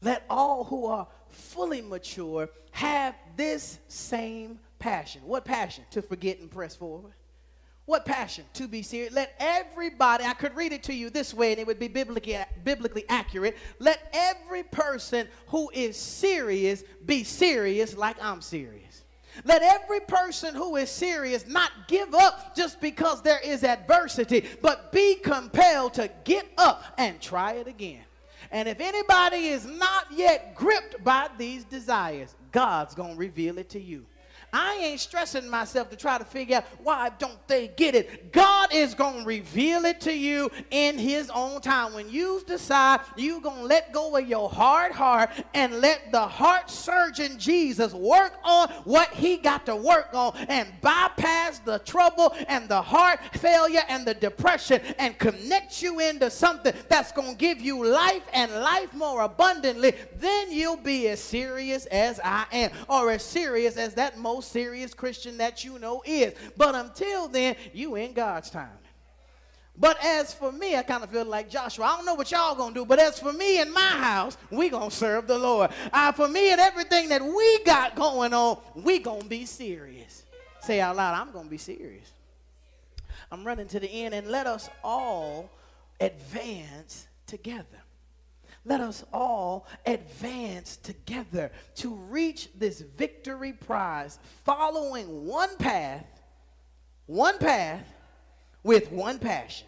let 0.00 0.24
all 0.30 0.64
who 0.64 0.86
are 0.86 1.06
fully 1.28 1.82
mature 1.82 2.48
have 2.72 3.14
this 3.36 3.78
same 3.88 4.58
passion. 4.78 5.22
What 5.24 5.44
passion? 5.44 5.84
To 5.90 6.02
forget 6.02 6.38
and 6.38 6.50
press 6.50 6.74
forward. 6.74 7.12
What 7.90 8.04
passion? 8.04 8.44
To 8.54 8.68
be 8.68 8.82
serious. 8.82 9.12
Let 9.12 9.34
everybody, 9.40 10.22
I 10.22 10.32
could 10.34 10.54
read 10.54 10.72
it 10.72 10.84
to 10.84 10.94
you 10.94 11.10
this 11.10 11.34
way 11.34 11.50
and 11.50 11.60
it 11.60 11.66
would 11.66 11.80
be 11.80 11.88
biblically, 11.88 12.38
biblically 12.62 13.04
accurate. 13.08 13.56
Let 13.80 14.08
every 14.12 14.62
person 14.62 15.26
who 15.48 15.68
is 15.74 15.96
serious 15.96 16.84
be 17.04 17.24
serious 17.24 17.96
like 17.96 18.14
I'm 18.22 18.42
serious. 18.42 19.02
Let 19.44 19.62
every 19.62 19.98
person 19.98 20.54
who 20.54 20.76
is 20.76 20.88
serious 20.88 21.48
not 21.48 21.72
give 21.88 22.14
up 22.14 22.54
just 22.54 22.80
because 22.80 23.22
there 23.22 23.40
is 23.42 23.64
adversity, 23.64 24.44
but 24.62 24.92
be 24.92 25.16
compelled 25.16 25.94
to 25.94 26.08
get 26.22 26.46
up 26.58 26.84
and 26.96 27.20
try 27.20 27.54
it 27.54 27.66
again. 27.66 28.04
And 28.52 28.68
if 28.68 28.78
anybody 28.78 29.48
is 29.48 29.66
not 29.66 30.04
yet 30.12 30.54
gripped 30.54 31.02
by 31.02 31.28
these 31.38 31.64
desires, 31.64 32.36
God's 32.52 32.94
going 32.94 33.14
to 33.14 33.18
reveal 33.18 33.58
it 33.58 33.68
to 33.70 33.80
you. 33.80 34.06
I 34.52 34.78
ain't 34.82 35.00
stressing 35.00 35.48
myself 35.48 35.90
to 35.90 35.96
try 35.96 36.18
to 36.18 36.24
figure 36.24 36.58
out 36.58 36.64
why 36.82 37.10
don't 37.18 37.46
they 37.46 37.68
get 37.68 37.94
it. 37.94 38.32
God 38.32 38.72
is 38.72 38.94
going 38.94 39.20
to 39.20 39.26
reveal 39.26 39.84
it 39.84 40.00
to 40.02 40.12
you 40.12 40.50
in 40.70 40.98
his 40.98 41.30
own 41.30 41.60
time. 41.60 41.94
When 41.94 42.10
you 42.10 42.42
decide 42.46 43.00
you're 43.16 43.40
going 43.40 43.60
to 43.60 43.66
let 43.66 43.92
go 43.92 44.16
of 44.16 44.26
your 44.26 44.48
hard 44.48 44.92
heart 44.92 45.30
and 45.54 45.80
let 45.80 46.10
the 46.12 46.26
heart 46.26 46.70
surgeon 46.70 47.38
Jesus 47.38 47.92
work 47.92 48.34
on 48.44 48.68
what 48.84 49.12
he 49.12 49.36
got 49.36 49.66
to 49.66 49.76
work 49.76 50.08
on 50.14 50.36
and 50.48 50.68
bypass 50.80 51.58
the 51.60 51.78
trouble 51.80 52.34
and 52.48 52.68
the 52.68 52.80
heart 52.80 53.20
failure 53.34 53.82
and 53.88 54.06
the 54.06 54.14
depression 54.14 54.80
and 54.98 55.18
connect 55.18 55.82
you 55.82 56.00
into 56.00 56.30
something 56.30 56.72
that's 56.88 57.12
going 57.12 57.32
to 57.32 57.36
give 57.36 57.60
you 57.60 57.84
life 57.86 58.22
and 58.32 58.50
life 58.52 58.92
more 58.94 59.22
abundantly, 59.22 59.94
then 60.16 60.50
you'll 60.50 60.76
be 60.76 61.08
as 61.08 61.20
serious 61.20 61.86
as 61.86 62.20
I 62.24 62.46
am 62.52 62.70
or 62.88 63.10
as 63.10 63.22
serious 63.22 63.76
as 63.76 63.94
that 63.94 64.18
most 64.18 64.39
most 64.40 64.52
serious 64.52 64.94
Christian 64.94 65.36
that 65.36 65.64
you 65.64 65.78
know 65.78 66.02
is. 66.06 66.32
But 66.56 66.74
until 66.74 67.28
then, 67.28 67.56
you 67.74 67.96
in 67.96 68.14
God's 68.14 68.48
time. 68.48 68.78
But 69.76 70.02
as 70.02 70.32
for 70.32 70.50
me, 70.50 70.76
I 70.76 70.82
kind 70.82 71.04
of 71.04 71.10
feel 71.10 71.26
like 71.26 71.50
Joshua. 71.50 71.84
I 71.84 71.96
don't 71.96 72.06
know 72.06 72.14
what 72.14 72.30
y'all 72.30 72.54
gonna 72.54 72.74
do, 72.74 72.86
but 72.86 72.98
as 72.98 73.18
for 73.18 73.34
me 73.34 73.60
and 73.60 73.70
my 73.70 73.80
house, 73.80 74.38
we 74.50 74.70
gonna 74.70 74.90
serve 74.90 75.26
the 75.26 75.38
Lord. 75.38 75.70
Uh, 75.92 76.12
for 76.12 76.26
me 76.26 76.52
and 76.52 76.60
everything 76.60 77.10
that 77.10 77.22
we 77.22 77.64
got 77.64 77.94
going 77.94 78.32
on, 78.32 78.58
we 78.74 78.98
gonna 78.98 79.24
be 79.24 79.44
serious. 79.44 80.24
Say 80.62 80.80
out 80.80 80.96
loud, 80.96 81.14
I'm 81.14 81.32
gonna 81.32 81.50
be 81.50 81.58
serious. 81.58 82.10
I'm 83.30 83.46
running 83.46 83.68
to 83.68 83.80
the 83.80 83.88
end, 83.88 84.14
and 84.14 84.28
let 84.28 84.46
us 84.46 84.70
all 84.82 85.50
advance 86.00 87.06
together. 87.26 87.64
Let 88.64 88.80
us 88.80 89.04
all 89.12 89.66
advance 89.86 90.76
together 90.76 91.50
to 91.76 91.94
reach 91.94 92.50
this 92.58 92.80
victory 92.80 93.52
prize, 93.52 94.18
following 94.44 95.26
one 95.26 95.56
path, 95.56 96.04
one 97.06 97.38
path 97.38 97.86
with 98.62 98.92
one 98.92 99.18
passion. 99.18 99.66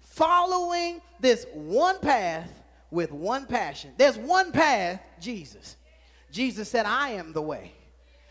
Following 0.00 1.00
this 1.20 1.46
one 1.54 2.00
path 2.00 2.50
with 2.90 3.12
one 3.12 3.46
passion. 3.46 3.92
There's 3.96 4.18
one 4.18 4.52
path, 4.52 5.00
Jesus. 5.20 5.76
Jesus 6.30 6.68
said, 6.68 6.84
I 6.84 7.10
am 7.10 7.32
the 7.32 7.42
way. 7.42 7.72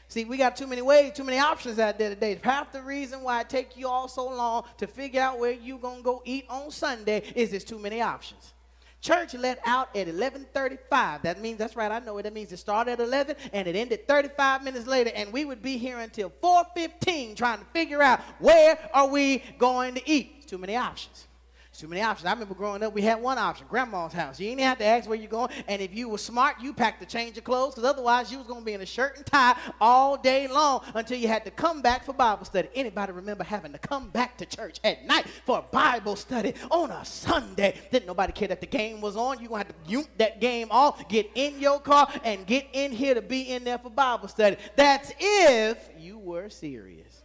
See, 0.09 0.25
we 0.25 0.37
got 0.37 0.55
too 0.55 0.67
many 0.67 0.81
ways, 0.81 1.13
too 1.13 1.23
many 1.23 1.39
options 1.39 1.79
out 1.79 1.97
there 1.97 2.09
today. 2.09 2.39
Half 2.41 2.71
the 2.71 2.81
reason 2.81 3.23
why 3.23 3.41
it 3.41 3.49
take 3.49 3.75
you 3.75 3.87
all 3.89 4.07
so 4.07 4.29
long 4.29 4.63
to 4.77 4.87
figure 4.87 5.21
out 5.21 5.39
where 5.39 5.51
you're 5.51 5.79
gonna 5.79 6.01
go 6.01 6.21
eat 6.23 6.45
on 6.49 6.71
Sunday 6.71 7.23
is 7.35 7.49
there's 7.49 7.63
too 7.63 7.79
many 7.79 8.01
options. 8.01 8.53
Church 9.07 9.35
let 9.35 9.59
out 9.65 9.95
at 9.95 10.07
11:35. 10.07 11.21
That 11.21 11.39
means 11.39 11.57
that's 11.57 11.77
right. 11.77 11.89
I 11.89 11.99
know 11.99 12.17
it. 12.17 12.23
That 12.23 12.33
means 12.33 12.51
it 12.51 12.57
started 12.57 12.91
at 12.91 12.99
11 12.99 13.37
and 13.53 13.65
it 13.65 13.73
ended 13.73 14.05
35 14.05 14.65
minutes 14.65 14.85
later, 14.85 15.11
and 15.15 15.31
we 15.31 15.45
would 15.45 15.61
be 15.61 15.77
here 15.77 15.99
until 15.99 16.29
4:15 16.43 17.33
trying 17.37 17.59
to 17.59 17.65
figure 17.71 18.01
out 18.01 18.19
where 18.39 18.77
are 18.93 19.07
we 19.07 19.43
going 19.57 19.95
to 19.95 20.09
eat. 20.09 20.45
Too 20.45 20.57
many 20.57 20.75
options. 20.75 21.26
Too 21.77 21.87
many 21.87 22.01
options. 22.01 22.25
I 22.25 22.33
remember 22.33 22.55
growing 22.55 22.81
up, 22.81 22.93
we 22.93 23.03
had 23.03 23.21
one 23.21 23.37
option, 23.37 23.67
grandma's 23.69 24.11
house. 24.11 24.39
You 24.39 24.49
didn't 24.49 24.61
have 24.61 24.79
to 24.79 24.85
ask 24.85 25.07
where 25.07 25.17
you're 25.17 25.29
going. 25.29 25.51
And 25.67 25.79
if 25.79 25.93
you 25.93 26.09
were 26.09 26.17
smart, 26.17 26.55
you 26.59 26.73
packed 26.73 27.03
a 27.03 27.05
change 27.05 27.37
of 27.37 27.43
clothes 27.43 27.75
because 27.75 27.87
otherwise 27.87 28.31
you 28.31 28.39
was 28.39 28.47
going 28.47 28.61
to 28.61 28.65
be 28.65 28.73
in 28.73 28.81
a 28.81 28.85
shirt 28.85 29.17
and 29.17 29.25
tie 29.25 29.55
all 29.79 30.17
day 30.17 30.47
long 30.47 30.81
until 30.95 31.19
you 31.19 31.27
had 31.27 31.45
to 31.45 31.51
come 31.51 31.83
back 31.83 32.03
for 32.03 32.13
Bible 32.13 32.45
study. 32.45 32.67
Anybody 32.73 33.11
remember 33.11 33.43
having 33.43 33.73
to 33.73 33.77
come 33.77 34.09
back 34.09 34.37
to 34.37 34.45
church 34.45 34.79
at 34.83 35.05
night 35.05 35.27
for 35.45 35.63
Bible 35.71 36.15
study 36.15 36.55
on 36.71 36.89
a 36.89 37.05
Sunday? 37.05 37.79
Didn't 37.91 38.07
nobody 38.07 38.33
care 38.33 38.47
that 38.47 38.61
the 38.61 38.67
game 38.67 38.99
was 38.99 39.15
on. 39.15 39.39
You're 39.39 39.49
going 39.49 39.61
to 39.61 39.67
have 39.67 39.83
to 39.83 39.89
mute 39.89 40.09
that 40.17 40.41
game 40.41 40.69
off, 40.71 41.07
get 41.07 41.29
in 41.35 41.59
your 41.59 41.79
car, 41.79 42.09
and 42.23 42.47
get 42.47 42.67
in 42.73 42.91
here 42.91 43.13
to 43.13 43.21
be 43.21 43.41
in 43.51 43.63
there 43.63 43.77
for 43.77 43.91
Bible 43.91 44.27
study. 44.27 44.57
That's 44.75 45.11
if 45.19 45.89
you 45.99 46.17
were 46.17 46.49
serious. 46.49 47.16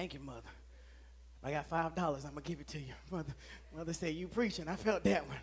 Thank 0.00 0.14
you, 0.14 0.20
mother. 0.20 0.40
I 1.44 1.50
got 1.50 1.66
five 1.66 1.94
dollars. 1.94 2.24
I'm 2.24 2.30
gonna 2.30 2.40
give 2.40 2.58
it 2.58 2.68
to 2.68 2.78
you, 2.78 2.94
mother. 3.10 3.34
Mother 3.76 3.92
said, 3.92 4.14
"You 4.14 4.28
preaching?" 4.28 4.66
I 4.66 4.74
felt 4.74 5.04
that 5.04 5.28
one. 5.28 5.36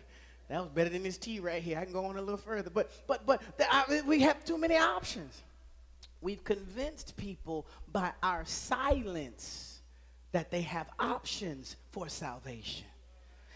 That 0.48 0.62
was 0.62 0.68
better 0.70 0.90
than 0.90 1.04
this 1.04 1.16
tea 1.16 1.38
right 1.38 1.62
here. 1.62 1.78
I 1.78 1.84
can 1.84 1.92
go 1.92 2.06
on 2.06 2.16
a 2.16 2.20
little 2.20 2.38
further, 2.38 2.68
but 2.68 2.90
but 3.06 3.24
but 3.24 3.40
I, 3.60 4.02
we 4.04 4.18
have 4.22 4.44
too 4.44 4.58
many 4.58 4.76
options. 4.76 5.44
We've 6.20 6.42
convinced 6.42 7.16
people 7.16 7.68
by 7.92 8.10
our 8.20 8.44
silence 8.46 9.78
that 10.32 10.50
they 10.50 10.62
have 10.62 10.88
options 10.98 11.76
for 11.92 12.08
salvation 12.08 12.86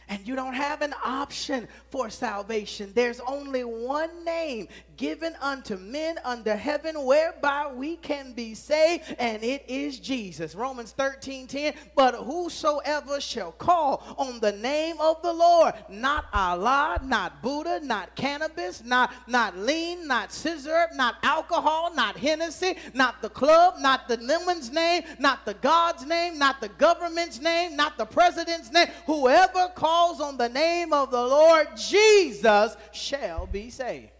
and 0.09 0.29
you 0.29 0.37
don't 0.37 0.55
have 0.55 0.83
an 0.83 0.95
option 1.05 1.67
for 1.91 2.11
salvation. 2.11 2.93
There's 2.95 3.21
only 3.21 3.65
one 3.65 4.25
name 4.25 4.69
given 5.03 5.35
unto 5.43 5.77
men 5.79 6.17
under 6.25 6.55
heaven 6.55 6.95
whereby 7.05 7.69
we 7.75 7.97
can 7.97 8.33
be 8.35 8.55
saved, 8.55 9.03
and 9.19 9.43
it 9.43 9.65
is 9.67 9.99
Jesus. 9.99 10.55
Romans 10.55 10.93
13 10.93 11.49
10. 11.49 11.75
But 11.97 12.15
whosoever 12.15 13.21
shall 13.21 13.51
call 13.51 14.15
on 14.17 14.39
the 14.39 14.53
name 14.53 14.95
of 15.01 15.21
the 15.23 15.33
Lord, 15.33 15.75
not 15.89 16.27
Allah, 16.33 17.01
not 17.03 17.43
Buddha, 17.43 17.81
not 17.83 18.15
cannabis, 18.15 18.85
not, 18.85 19.13
not 19.27 19.59
lean, 19.59 20.07
not 20.07 20.33
scissor, 20.33 20.87
not 20.95 21.17
alcohol, 21.25 21.93
not 21.93 22.17
Hennessy, 22.17 22.77
not 22.95 23.21
the 23.23 23.29
club, 23.29 23.81
not 23.81 24.07
the 24.07 24.19
woman's 24.19 24.71
name, 24.71 25.03
not 25.19 25.45
the 25.45 25.55
God's 25.55 26.07
name, 26.07 26.39
not 26.39 26.61
the 26.61 26.69
government's 26.69 27.41
name, 27.41 27.75
not 27.75 27.99
the 27.99 28.07
president's 28.07 28.71
name, 28.71 28.87
whoever 29.07 29.67
calls 29.75 30.21
on 30.21 30.37
the 30.37 30.49
name 30.49 30.93
of 30.93 31.11
the 31.11 31.21
Lord 31.21 31.67
Jesus 31.77 32.77
shall 32.93 33.49
be 33.49 33.69
saved. 33.69 34.12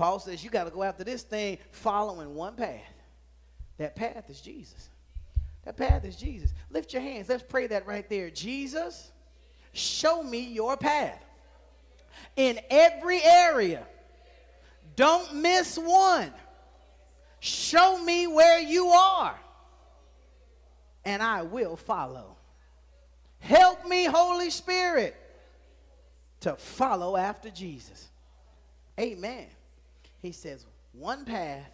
Paul 0.00 0.18
says 0.18 0.42
you 0.42 0.48
got 0.48 0.64
to 0.64 0.70
go 0.70 0.82
after 0.82 1.04
this 1.04 1.20
thing 1.20 1.58
following 1.72 2.34
one 2.34 2.54
path. 2.54 2.80
That 3.76 3.94
path 3.94 4.30
is 4.30 4.40
Jesus. 4.40 4.88
That 5.66 5.76
path 5.76 6.06
is 6.06 6.16
Jesus. 6.16 6.54
Lift 6.70 6.94
your 6.94 7.02
hands. 7.02 7.28
Let's 7.28 7.42
pray 7.42 7.66
that 7.66 7.86
right 7.86 8.08
there. 8.08 8.30
Jesus, 8.30 9.12
show 9.74 10.22
me 10.22 10.40
your 10.40 10.78
path 10.78 11.22
in 12.34 12.58
every 12.70 13.22
area. 13.22 13.86
Don't 14.96 15.34
miss 15.34 15.76
one. 15.76 16.32
Show 17.40 18.02
me 18.02 18.26
where 18.26 18.58
you 18.58 18.86
are, 18.86 19.38
and 21.04 21.22
I 21.22 21.42
will 21.42 21.76
follow. 21.76 22.38
Help 23.40 23.86
me, 23.86 24.06
Holy 24.06 24.48
Spirit, 24.48 25.14
to 26.40 26.56
follow 26.56 27.18
after 27.18 27.50
Jesus. 27.50 28.08
Amen. 28.98 29.46
He 30.20 30.32
says, 30.32 30.66
one 30.92 31.24
path 31.24 31.70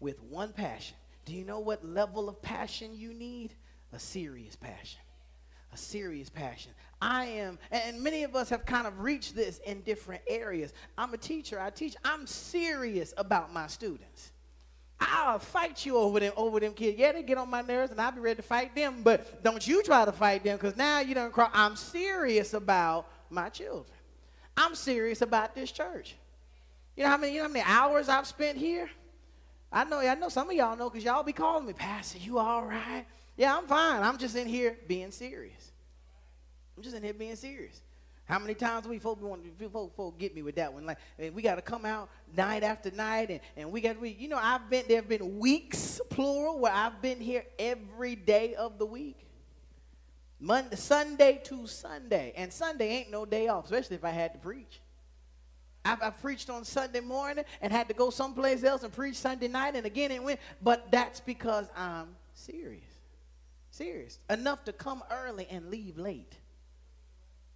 with 0.00 0.22
one 0.22 0.52
passion. 0.52 0.96
Do 1.24 1.32
you 1.32 1.44
know 1.44 1.60
what 1.60 1.84
level 1.84 2.28
of 2.28 2.42
passion 2.42 2.94
you 2.94 3.14
need? 3.14 3.54
A 3.92 3.98
serious 3.98 4.56
passion. 4.56 5.00
A 5.72 5.76
serious 5.76 6.28
passion. 6.28 6.72
I 7.00 7.24
am, 7.26 7.58
and 7.70 8.02
many 8.02 8.22
of 8.22 8.36
us 8.36 8.48
have 8.50 8.64
kind 8.64 8.86
of 8.86 9.00
reached 9.00 9.34
this 9.34 9.58
in 9.66 9.80
different 9.82 10.22
areas. 10.28 10.72
I'm 10.96 11.12
a 11.14 11.16
teacher, 11.16 11.60
I 11.60 11.70
teach. 11.70 11.96
I'm 12.04 12.26
serious 12.26 13.12
about 13.16 13.52
my 13.52 13.66
students. 13.66 14.32
I'll 15.00 15.38
fight 15.38 15.84
you 15.84 15.96
over 15.96 16.20
them, 16.20 16.32
over 16.36 16.60
them 16.60 16.72
kids. 16.72 16.98
Yeah, 16.98 17.12
they 17.12 17.22
get 17.22 17.38
on 17.38 17.50
my 17.50 17.62
nerves, 17.62 17.90
and 17.90 18.00
I'll 18.00 18.12
be 18.12 18.20
ready 18.20 18.36
to 18.36 18.42
fight 18.42 18.74
them. 18.74 19.02
But 19.02 19.42
don't 19.42 19.66
you 19.66 19.82
try 19.82 20.04
to 20.04 20.12
fight 20.12 20.44
them, 20.44 20.56
because 20.56 20.76
now 20.76 21.00
you 21.00 21.14
don't 21.14 21.32
cry. 21.32 21.50
I'm 21.52 21.76
serious 21.76 22.54
about 22.54 23.08
my 23.28 23.48
children. 23.48 23.96
I'm 24.56 24.74
serious 24.74 25.22
about 25.22 25.54
this 25.54 25.72
church. 25.72 26.16
You 26.96 27.04
know 27.04 27.10
how 27.10 27.16
many, 27.16 27.32
you 27.32 27.38
know 27.38 27.48
how 27.48 27.52
many 27.52 27.64
hours 27.66 28.08
I've 28.08 28.26
spent 28.26 28.56
here? 28.56 28.88
I 29.72 29.84
know, 29.84 29.98
I 29.98 30.14
know 30.14 30.28
some 30.28 30.48
of 30.48 30.56
y'all 30.56 30.76
know, 30.76 30.88
because 30.88 31.04
y'all 31.04 31.24
be 31.24 31.32
calling 31.32 31.66
me, 31.66 31.72
Pastor, 31.72 32.18
you 32.18 32.38
all 32.38 32.64
right? 32.64 33.04
Yeah, 33.36 33.56
I'm 33.56 33.66
fine. 33.66 34.02
I'm 34.02 34.16
just 34.16 34.36
in 34.36 34.46
here 34.46 34.78
being 34.86 35.10
serious. 35.10 35.72
I'm 36.76 36.82
just 36.82 36.94
in 36.94 37.02
here 37.02 37.14
being 37.14 37.34
serious. 37.34 37.82
How 38.26 38.38
many 38.38 38.54
times 38.54 38.88
we 38.88 38.98
folk 38.98 39.20
want 39.20 39.42
folk, 39.70 39.94
folk 39.94 40.18
get 40.18 40.34
me 40.34 40.42
with 40.42 40.54
that 40.54 40.72
one? 40.72 40.86
Like 40.86 40.98
we 41.34 41.42
got 41.42 41.56
to 41.56 41.62
come 41.62 41.84
out 41.84 42.08
night 42.34 42.62
after 42.62 42.90
night, 42.90 43.30
and, 43.30 43.40
and 43.54 43.70
we 43.70 43.82
got 43.82 44.00
we 44.00 44.10
you 44.10 44.28
know 44.28 44.38
I've 44.40 44.70
been 44.70 44.84
there 44.88 44.96
have 44.96 45.08
been 45.08 45.38
weeks 45.38 46.00
plural 46.08 46.58
where 46.58 46.72
I've 46.72 47.02
been 47.02 47.20
here 47.20 47.44
every 47.58 48.16
day 48.16 48.54
of 48.54 48.78
the 48.78 48.86
week, 48.86 49.26
Monday 50.40 50.76
Sunday 50.76 51.40
to 51.44 51.66
Sunday, 51.66 52.32
and 52.34 52.50
Sunday 52.50 52.88
ain't 52.88 53.10
no 53.10 53.26
day 53.26 53.48
off, 53.48 53.66
especially 53.66 53.96
if 53.96 54.04
I 54.04 54.10
had 54.10 54.32
to 54.32 54.38
preach. 54.38 54.80
I've, 55.84 56.02
I've, 56.02 56.20
preached 56.20 56.48
on 56.50 56.64
Sunday 56.64 57.00
morning 57.00 57.44
and 57.60 57.72
had 57.72 57.88
to 57.88 57.94
go 57.94 58.10
someplace 58.10 58.64
else 58.64 58.82
and 58.82 58.92
preach 58.92 59.16
Sunday 59.16 59.48
night 59.48 59.76
and 59.76 59.84
again 59.84 60.10
and 60.12 60.24
went, 60.24 60.40
but 60.62 60.90
that's 60.90 61.20
because 61.20 61.68
I'm 61.76 62.08
serious, 62.34 62.82
serious 63.70 64.18
enough 64.30 64.64
to 64.64 64.72
come 64.72 65.02
early 65.10 65.46
and 65.50 65.70
leave 65.70 65.98
late. 65.98 66.36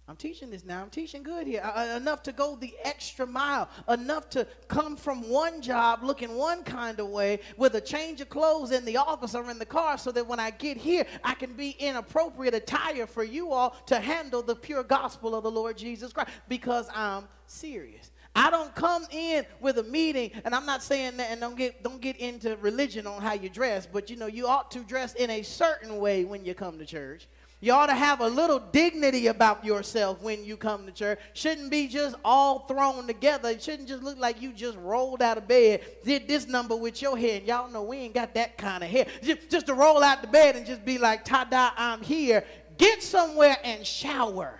I'm 0.09 0.15
teaching 0.15 0.49
this 0.49 0.65
now. 0.65 0.81
I'm 0.81 0.89
teaching 0.89 1.21
good 1.21 1.45
here. 1.45 1.61
Uh, 1.63 1.95
enough 1.95 2.23
to 2.23 2.31
go 2.31 2.55
the 2.55 2.73
extra 2.83 3.27
mile. 3.27 3.69
Enough 3.87 4.27
to 4.31 4.47
come 4.67 4.95
from 4.95 5.29
one 5.29 5.61
job 5.61 6.01
looking 6.01 6.33
one 6.33 6.63
kind 6.63 6.99
of 6.99 7.09
way 7.09 7.41
with 7.57 7.75
a 7.75 7.81
change 7.81 8.19
of 8.19 8.27
clothes 8.27 8.71
in 8.71 8.85
the 8.85 8.97
office 8.97 9.35
or 9.35 9.51
in 9.51 9.59
the 9.59 9.67
car 9.67 9.99
so 9.99 10.11
that 10.13 10.25
when 10.25 10.39
I 10.39 10.49
get 10.49 10.77
here, 10.77 11.05
I 11.23 11.35
can 11.35 11.53
be 11.53 11.69
in 11.77 11.95
appropriate 11.95 12.55
attire 12.55 13.05
for 13.05 13.23
you 13.23 13.51
all 13.51 13.75
to 13.85 13.99
handle 13.99 14.41
the 14.41 14.55
pure 14.55 14.81
gospel 14.81 15.35
of 15.35 15.43
the 15.43 15.51
Lord 15.51 15.77
Jesus 15.77 16.11
Christ 16.11 16.31
because 16.47 16.89
I'm 16.95 17.27
serious. 17.45 18.09
I 18.35 18.49
don't 18.49 18.73
come 18.75 19.05
in 19.11 19.45
with 19.59 19.79
a 19.79 19.83
meeting, 19.83 20.31
and 20.45 20.55
I'm 20.55 20.65
not 20.65 20.83
saying 20.83 21.17
that, 21.17 21.31
and 21.31 21.41
don't 21.41 21.57
get 21.57 21.83
don't 21.83 21.99
get 21.99 22.17
into 22.17 22.55
religion 22.57 23.07
on 23.07 23.21
how 23.21 23.33
you 23.33 23.49
dress, 23.49 23.87
but 23.91 24.09
you 24.09 24.15
know 24.15 24.27
you 24.27 24.47
ought 24.47 24.71
to 24.71 24.79
dress 24.79 25.13
in 25.15 25.29
a 25.29 25.41
certain 25.41 25.97
way 25.97 26.25
when 26.25 26.45
you 26.45 26.53
come 26.53 26.77
to 26.79 26.85
church. 26.85 27.27
You 27.61 27.73
ought 27.73 27.87
to 27.87 27.95
have 27.95 28.21
a 28.21 28.27
little 28.27 28.59
dignity 28.59 29.27
about 29.27 29.65
yourself 29.65 30.21
when 30.21 30.45
you 30.45 30.55
come 30.55 30.85
to 30.85 30.93
church. 30.93 31.19
Shouldn't 31.33 31.69
be 31.69 31.87
just 31.87 32.15
all 32.23 32.59
thrown 32.59 33.05
together. 33.05 33.49
It 33.49 33.61
shouldn't 33.61 33.89
just 33.89 34.01
look 34.01 34.17
like 34.17 34.41
you 34.41 34.53
just 34.53 34.77
rolled 34.77 35.21
out 35.21 35.37
of 35.37 35.45
bed, 35.45 35.81
did 36.05 36.25
this 36.25 36.47
number 36.47 36.75
with 36.77 37.01
your 37.01 37.17
hair. 37.17 37.37
And 37.37 37.45
y'all 37.45 37.69
know 37.69 37.83
we 37.83 37.97
ain't 37.97 38.13
got 38.13 38.33
that 38.35 38.57
kind 38.57 38.81
of 38.81 38.89
hair. 38.89 39.07
Just, 39.21 39.49
just 39.49 39.65
to 39.67 39.73
roll 39.73 40.01
out 40.01 40.21
the 40.21 40.27
bed 40.27 40.55
and 40.55 40.65
just 40.65 40.85
be 40.85 40.97
like, 40.97 41.25
ta 41.25 41.43
da, 41.43 41.71
I'm 41.75 42.01
here. 42.01 42.45
Get 42.77 43.03
somewhere 43.03 43.57
and 43.65 43.85
shower. 43.85 44.57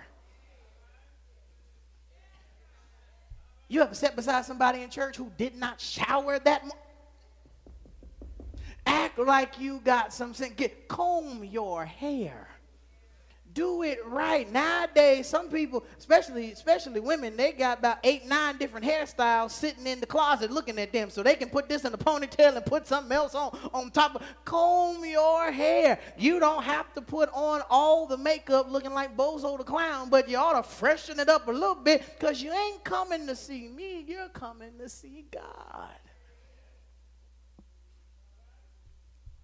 You 3.70 3.82
ever 3.82 3.94
sat 3.94 4.16
beside 4.16 4.44
somebody 4.44 4.82
in 4.82 4.90
church 4.90 5.16
who 5.16 5.30
did 5.38 5.54
not 5.54 5.80
shower 5.80 6.40
that 6.40 6.62
morning? 6.62 6.76
Act 8.84 9.16
like 9.16 9.60
you 9.60 9.80
got 9.84 10.12
something. 10.12 10.52
Get 10.56 10.88
comb 10.88 11.44
your 11.44 11.84
hair 11.84 12.48
do 13.54 13.82
it 13.82 13.98
right. 14.06 14.50
Nowadays, 14.50 15.28
some 15.28 15.48
people, 15.48 15.84
especially 15.98 16.52
especially 16.52 17.00
women, 17.00 17.36
they 17.36 17.52
got 17.52 17.78
about 17.78 17.98
eight, 18.04 18.26
nine 18.26 18.56
different 18.58 18.86
hairstyles 18.86 19.50
sitting 19.50 19.86
in 19.86 20.00
the 20.00 20.06
closet 20.06 20.50
looking 20.50 20.78
at 20.78 20.92
them. 20.92 21.10
So 21.10 21.22
they 21.22 21.34
can 21.34 21.48
put 21.48 21.68
this 21.68 21.84
in 21.84 21.92
a 21.92 21.98
ponytail 21.98 22.56
and 22.56 22.64
put 22.64 22.86
something 22.86 23.12
else 23.12 23.34
on 23.34 23.56
on 23.72 23.90
top 23.90 24.16
of 24.16 24.22
comb 24.44 25.04
your 25.04 25.50
hair. 25.50 25.98
You 26.16 26.40
don't 26.40 26.62
have 26.62 26.92
to 26.94 27.02
put 27.02 27.28
on 27.32 27.62
all 27.70 28.06
the 28.06 28.16
makeup 28.16 28.70
looking 28.70 28.92
like 28.92 29.16
Bozo 29.16 29.58
the 29.58 29.64
Clown, 29.64 30.10
but 30.10 30.28
you 30.28 30.36
ought 30.36 30.60
to 30.60 30.62
freshen 30.62 31.18
it 31.18 31.28
up 31.28 31.48
a 31.48 31.52
little 31.52 31.74
bit 31.74 32.04
because 32.18 32.42
you 32.42 32.52
ain't 32.52 32.84
coming 32.84 33.26
to 33.26 33.36
see 33.36 33.68
me, 33.68 34.04
you're 34.06 34.28
coming 34.28 34.72
to 34.78 34.88
see 34.88 35.26
God. 35.32 35.88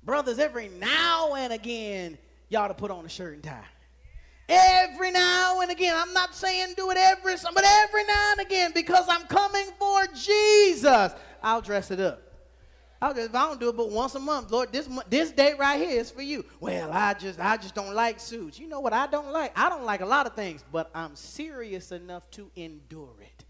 Brothers, 0.03 0.39
every 0.39 0.69
now 0.69 1.35
and 1.35 1.53
again, 1.53 2.17
y'all 2.49 2.69
to 2.69 2.75
put 2.75 2.93
on 2.93 3.05
a 3.05 3.09
shirt 3.09 3.35
and 3.35 3.43
tie. 3.43 3.65
Every 4.49 5.11
now 5.11 5.61
and 5.61 5.71
again. 5.71 5.95
I'm 5.97 6.13
not 6.13 6.35
saying 6.35 6.75
do 6.77 6.91
it 6.91 6.97
every, 6.97 7.35
but 7.53 7.65
every 7.65 8.05
now 8.05 8.33
and 8.33 8.47
again 8.47 8.71
because 8.75 9.07
I'm 9.09 9.27
coming 9.27 9.69
for 9.79 10.07
Jesus. 10.15 11.13
I'll 11.43 11.61
dress 11.61 11.91
it 11.91 12.01
up. 12.01 12.23
I'll 13.01 13.13
just, 13.13 13.29
if 13.29 13.35
I 13.35 13.47
don't 13.49 13.61
do 13.61 13.69
it 13.69 13.77
but 13.77 13.91
once 13.91 14.15
a 14.15 14.19
month, 14.19 14.51
Lord, 14.51 14.73
this 14.73 14.89
this 15.11 15.31
date 15.31 15.59
right 15.59 15.79
here 15.79 16.01
is 16.01 16.11
for 16.11 16.23
you. 16.23 16.45
Well, 16.61 16.91
I 16.93 17.15
just 17.15 17.39
I 17.39 17.57
just 17.57 17.75
don't 17.75 17.95
like 17.95 18.21
suits. 18.21 18.59
You 18.59 18.69
know 18.69 18.81
what 18.81 18.93
I 18.93 19.07
don't 19.07 19.33
like? 19.33 19.53
I 19.59 19.69
don't 19.69 19.85
like 19.85 20.01
a 20.01 20.07
lot 20.07 20.27
of 20.27 20.35
things, 20.35 20.65
but 20.73 20.91
I'm 20.95 21.15
serious 21.15 21.93
enough 21.93 22.31
to 22.33 22.51
endure 22.57 23.15
it. 23.21 23.46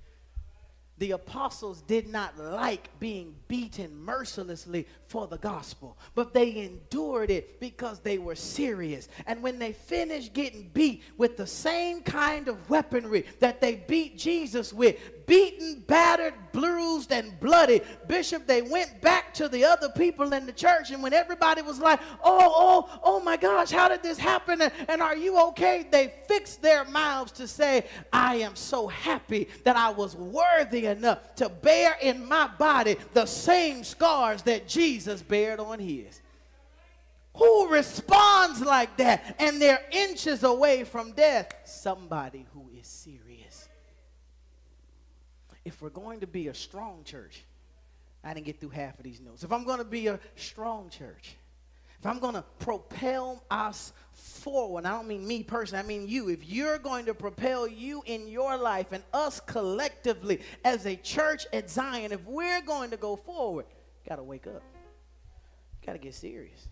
The 0.98 1.10
apostles 1.10 1.82
did 1.82 2.08
not 2.08 2.38
like 2.38 2.88
being 2.98 3.34
beaten 3.48 3.94
mercilessly 4.02 4.86
for 5.08 5.26
the 5.26 5.36
gospel, 5.38 5.96
but 6.14 6.32
they 6.32 6.56
endured 6.56 7.30
it 7.30 7.60
because 7.60 8.00
they 8.00 8.18
were 8.18 8.34
serious. 8.34 9.08
And 9.26 9.42
when 9.42 9.58
they 9.58 9.72
finished 9.72 10.32
getting 10.32 10.70
beat 10.72 11.02
with 11.18 11.36
the 11.36 11.46
same 11.46 12.00
kind 12.00 12.48
of 12.48 12.70
weaponry 12.70 13.26
that 13.40 13.60
they 13.60 13.76
beat 13.76 14.16
Jesus 14.16 14.72
with, 14.72 14.96
beaten, 15.26 15.84
battered, 15.86 16.34
bruised, 16.52 17.12
and 17.12 17.38
bloody, 17.40 17.80
Bishop, 18.08 18.46
they 18.46 18.62
went 18.62 19.00
back 19.02 19.34
to 19.34 19.48
the 19.48 19.64
other 19.64 19.88
people 19.90 20.32
in 20.32 20.46
the 20.46 20.52
church. 20.52 20.90
And 20.90 21.02
when 21.02 21.12
everybody 21.12 21.62
was 21.62 21.78
like, 21.78 22.00
oh, 22.24 22.88
oh, 22.90 23.00
oh 23.02 23.20
my 23.20 23.36
gosh, 23.36 23.70
how 23.70 23.88
did 23.88 24.02
this 24.02 24.18
happen? 24.18 24.62
And 24.88 25.02
are 25.02 25.16
you 25.16 25.38
okay? 25.48 25.86
They 25.90 26.14
fixed 26.28 26.62
their 26.62 26.84
mouths 26.84 27.32
to 27.32 27.48
say, 27.48 27.86
I 28.12 28.36
am 28.36 28.56
so 28.56 28.86
happy 28.86 29.48
that 29.64 29.76
I 29.76 29.90
was 29.90 30.16
worthy 30.16 30.86
enough 30.86 31.34
to 31.36 31.48
bear 31.48 31.96
in 32.00 32.26
my 32.26 32.48
body 32.58 32.96
the 33.12 33.26
same 33.26 33.84
scars 33.84 34.42
that 34.42 34.68
Jesus 34.68 35.22
bared 35.22 35.60
on 35.60 35.78
his. 35.78 36.20
Who 37.36 37.68
responds 37.68 38.62
like 38.62 38.96
that 38.96 39.36
and 39.38 39.60
they're 39.60 39.84
inches 39.90 40.42
away 40.42 40.84
from 40.84 41.12
death? 41.12 41.52
Somebody 41.64 42.46
who 42.54 42.70
is 42.78 42.86
serious. 42.86 43.25
If 45.66 45.82
we're 45.82 45.90
going 45.90 46.20
to 46.20 46.28
be 46.28 46.46
a 46.46 46.54
strong 46.54 47.02
church, 47.04 47.42
I 48.22 48.32
didn't 48.32 48.46
get 48.46 48.60
through 48.60 48.68
half 48.68 48.96
of 48.98 49.04
these 49.04 49.20
notes. 49.20 49.42
If 49.42 49.50
I'm 49.50 49.64
going 49.64 49.78
to 49.78 49.84
be 49.84 50.06
a 50.06 50.20
strong 50.36 50.88
church, 50.90 51.34
if 51.98 52.06
I'm 52.06 52.20
going 52.20 52.34
to 52.34 52.44
propel 52.60 53.42
us 53.50 53.92
forward, 54.12 54.86
I 54.86 54.92
don't 54.92 55.08
mean 55.08 55.26
me 55.26 55.42
personally, 55.42 55.82
I 55.82 55.86
mean 55.88 56.06
you. 56.06 56.28
If 56.28 56.48
you're 56.48 56.78
going 56.78 57.04
to 57.06 57.14
propel 57.14 57.66
you 57.66 58.00
in 58.06 58.28
your 58.28 58.56
life 58.56 58.92
and 58.92 59.02
us 59.12 59.40
collectively 59.40 60.40
as 60.64 60.86
a 60.86 60.94
church 60.94 61.48
at 61.52 61.68
Zion, 61.68 62.12
if 62.12 62.24
we're 62.26 62.62
going 62.62 62.90
to 62.90 62.96
go 62.96 63.16
forward, 63.16 63.66
got 64.08 64.16
to 64.16 64.22
wake 64.22 64.46
up. 64.46 64.62
Got 65.84 65.94
to 65.94 65.98
get 65.98 66.14
serious. 66.14 66.68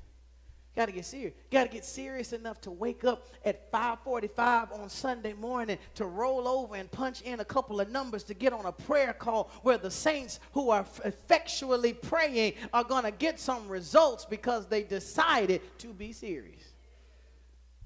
Got 0.76 0.86
to 0.86 0.92
get 0.92 1.04
serious. 1.04 1.34
Got 1.52 1.64
to 1.64 1.68
get 1.68 1.84
serious 1.84 2.32
enough 2.32 2.60
to 2.62 2.72
wake 2.72 3.04
up 3.04 3.28
at 3.44 3.70
5:45 3.70 4.72
on 4.72 4.88
Sunday 4.88 5.32
morning 5.32 5.78
to 5.94 6.04
roll 6.04 6.48
over 6.48 6.74
and 6.74 6.90
punch 6.90 7.20
in 7.20 7.38
a 7.38 7.44
couple 7.44 7.80
of 7.80 7.90
numbers 7.90 8.24
to 8.24 8.34
get 8.34 8.52
on 8.52 8.66
a 8.66 8.72
prayer 8.72 9.12
call 9.12 9.50
where 9.62 9.78
the 9.78 9.90
saints 9.90 10.40
who 10.52 10.70
are 10.70 10.84
effectually 11.04 11.92
praying 11.92 12.54
are 12.72 12.82
going 12.82 13.04
to 13.04 13.12
get 13.12 13.38
some 13.38 13.68
results 13.68 14.24
because 14.24 14.66
they 14.66 14.82
decided 14.82 15.60
to 15.78 15.92
be 15.92 16.12
serious. 16.12 16.62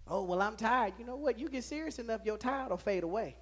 Oh, 0.06 0.22
well, 0.22 0.40
I'm 0.40 0.56
tired. 0.56 0.94
You 0.98 1.04
know 1.04 1.16
what? 1.16 1.38
You 1.38 1.50
get 1.50 1.64
serious 1.64 1.98
enough, 1.98 2.22
your 2.24 2.38
tired 2.38 2.70
will 2.70 2.78
fade 2.78 3.02
away. 3.02 3.36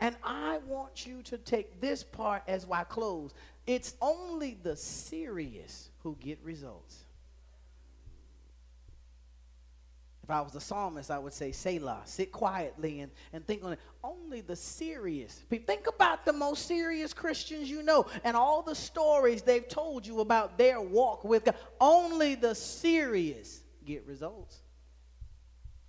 And 0.00 0.16
I 0.22 0.58
want 0.66 1.06
you 1.06 1.22
to 1.24 1.38
take 1.38 1.80
this 1.80 2.02
part 2.02 2.42
as 2.46 2.66
I 2.70 2.84
close. 2.84 3.32
It's 3.66 3.94
only 4.02 4.58
the 4.62 4.76
serious 4.76 5.90
who 6.02 6.16
get 6.20 6.38
results. 6.42 7.04
If 10.30 10.34
I 10.34 10.42
was 10.42 10.54
a 10.54 10.60
psalmist, 10.60 11.10
I 11.10 11.18
would 11.18 11.32
say 11.32 11.50
Selah. 11.50 12.02
Sit 12.04 12.30
quietly 12.30 13.00
and, 13.00 13.10
and 13.32 13.44
think 13.44 13.64
on 13.64 13.72
it. 13.72 13.80
Only 14.04 14.42
the 14.42 14.54
serious 14.54 15.42
people. 15.50 15.66
Think 15.66 15.88
about 15.88 16.24
the 16.24 16.32
most 16.32 16.66
serious 16.66 17.12
Christians 17.12 17.68
you 17.68 17.82
know 17.82 18.06
and 18.22 18.36
all 18.36 18.62
the 18.62 18.76
stories 18.76 19.42
they've 19.42 19.66
told 19.66 20.06
you 20.06 20.20
about 20.20 20.56
their 20.56 20.80
walk 20.80 21.24
with 21.24 21.46
God. 21.46 21.56
Only 21.80 22.36
the 22.36 22.54
serious 22.54 23.60
get 23.84 24.06
results. 24.06 24.60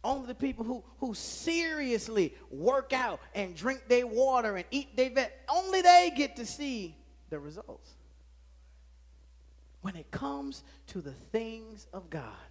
Only 0.04 0.26
the 0.26 0.34
people 0.34 0.66
who, 0.66 0.84
who 0.98 1.14
seriously 1.14 2.34
work 2.50 2.94
out 2.94 3.20
and 3.36 3.56
drink 3.56 3.84
their 3.88 4.08
water 4.08 4.56
and 4.56 4.66
eat 4.72 4.98
their 4.98 5.12
vet, 5.12 5.40
only 5.54 5.84
they 5.84 6.12
get 6.18 6.38
to 6.38 6.48
see 6.48 6.98
the 7.30 7.38
results. 7.38 7.92
When 9.82 9.96
it 9.96 10.10
comes 10.10 10.64
to 10.88 11.00
the 11.00 11.14
things 11.32 11.86
of 11.94 12.10
God, 12.10 12.51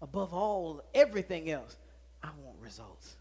above 0.00 0.32
all, 0.32 0.82
everything 0.94 1.50
else, 1.50 1.76
I 2.22 2.30
want 2.44 2.58
results. 2.60 3.16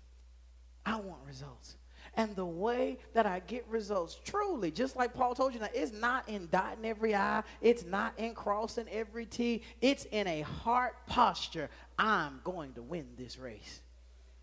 I 0.86 0.96
want 0.96 1.20
results. 1.26 1.76
And 2.16 2.36
the 2.36 2.46
way 2.46 2.98
that 3.14 3.26
I 3.26 3.40
get 3.42 3.66
results, 3.68 4.20
truly, 4.26 4.72
just 4.72 4.96
like 4.96 5.14
Paul 5.14 5.36
told 5.36 5.54
you, 5.54 5.60
now, 5.60 5.68
it's 5.74 5.92
not 5.92 6.28
in 6.28 6.48
dotting 6.52 6.86
every 6.86 7.14
I, 7.14 7.44
it's 7.62 7.86
not 7.86 8.14
in 8.18 8.34
crossing 8.34 8.88
every 8.90 9.26
T, 9.26 9.62
it's 9.82 10.06
in 10.06 10.28
a 10.28 10.42
heart 10.42 10.96
posture. 11.06 11.70
I'm 12.00 12.42
going 12.44 12.74
to 12.74 12.82
win 12.82 13.06
this 13.18 13.38
race. 13.38 13.82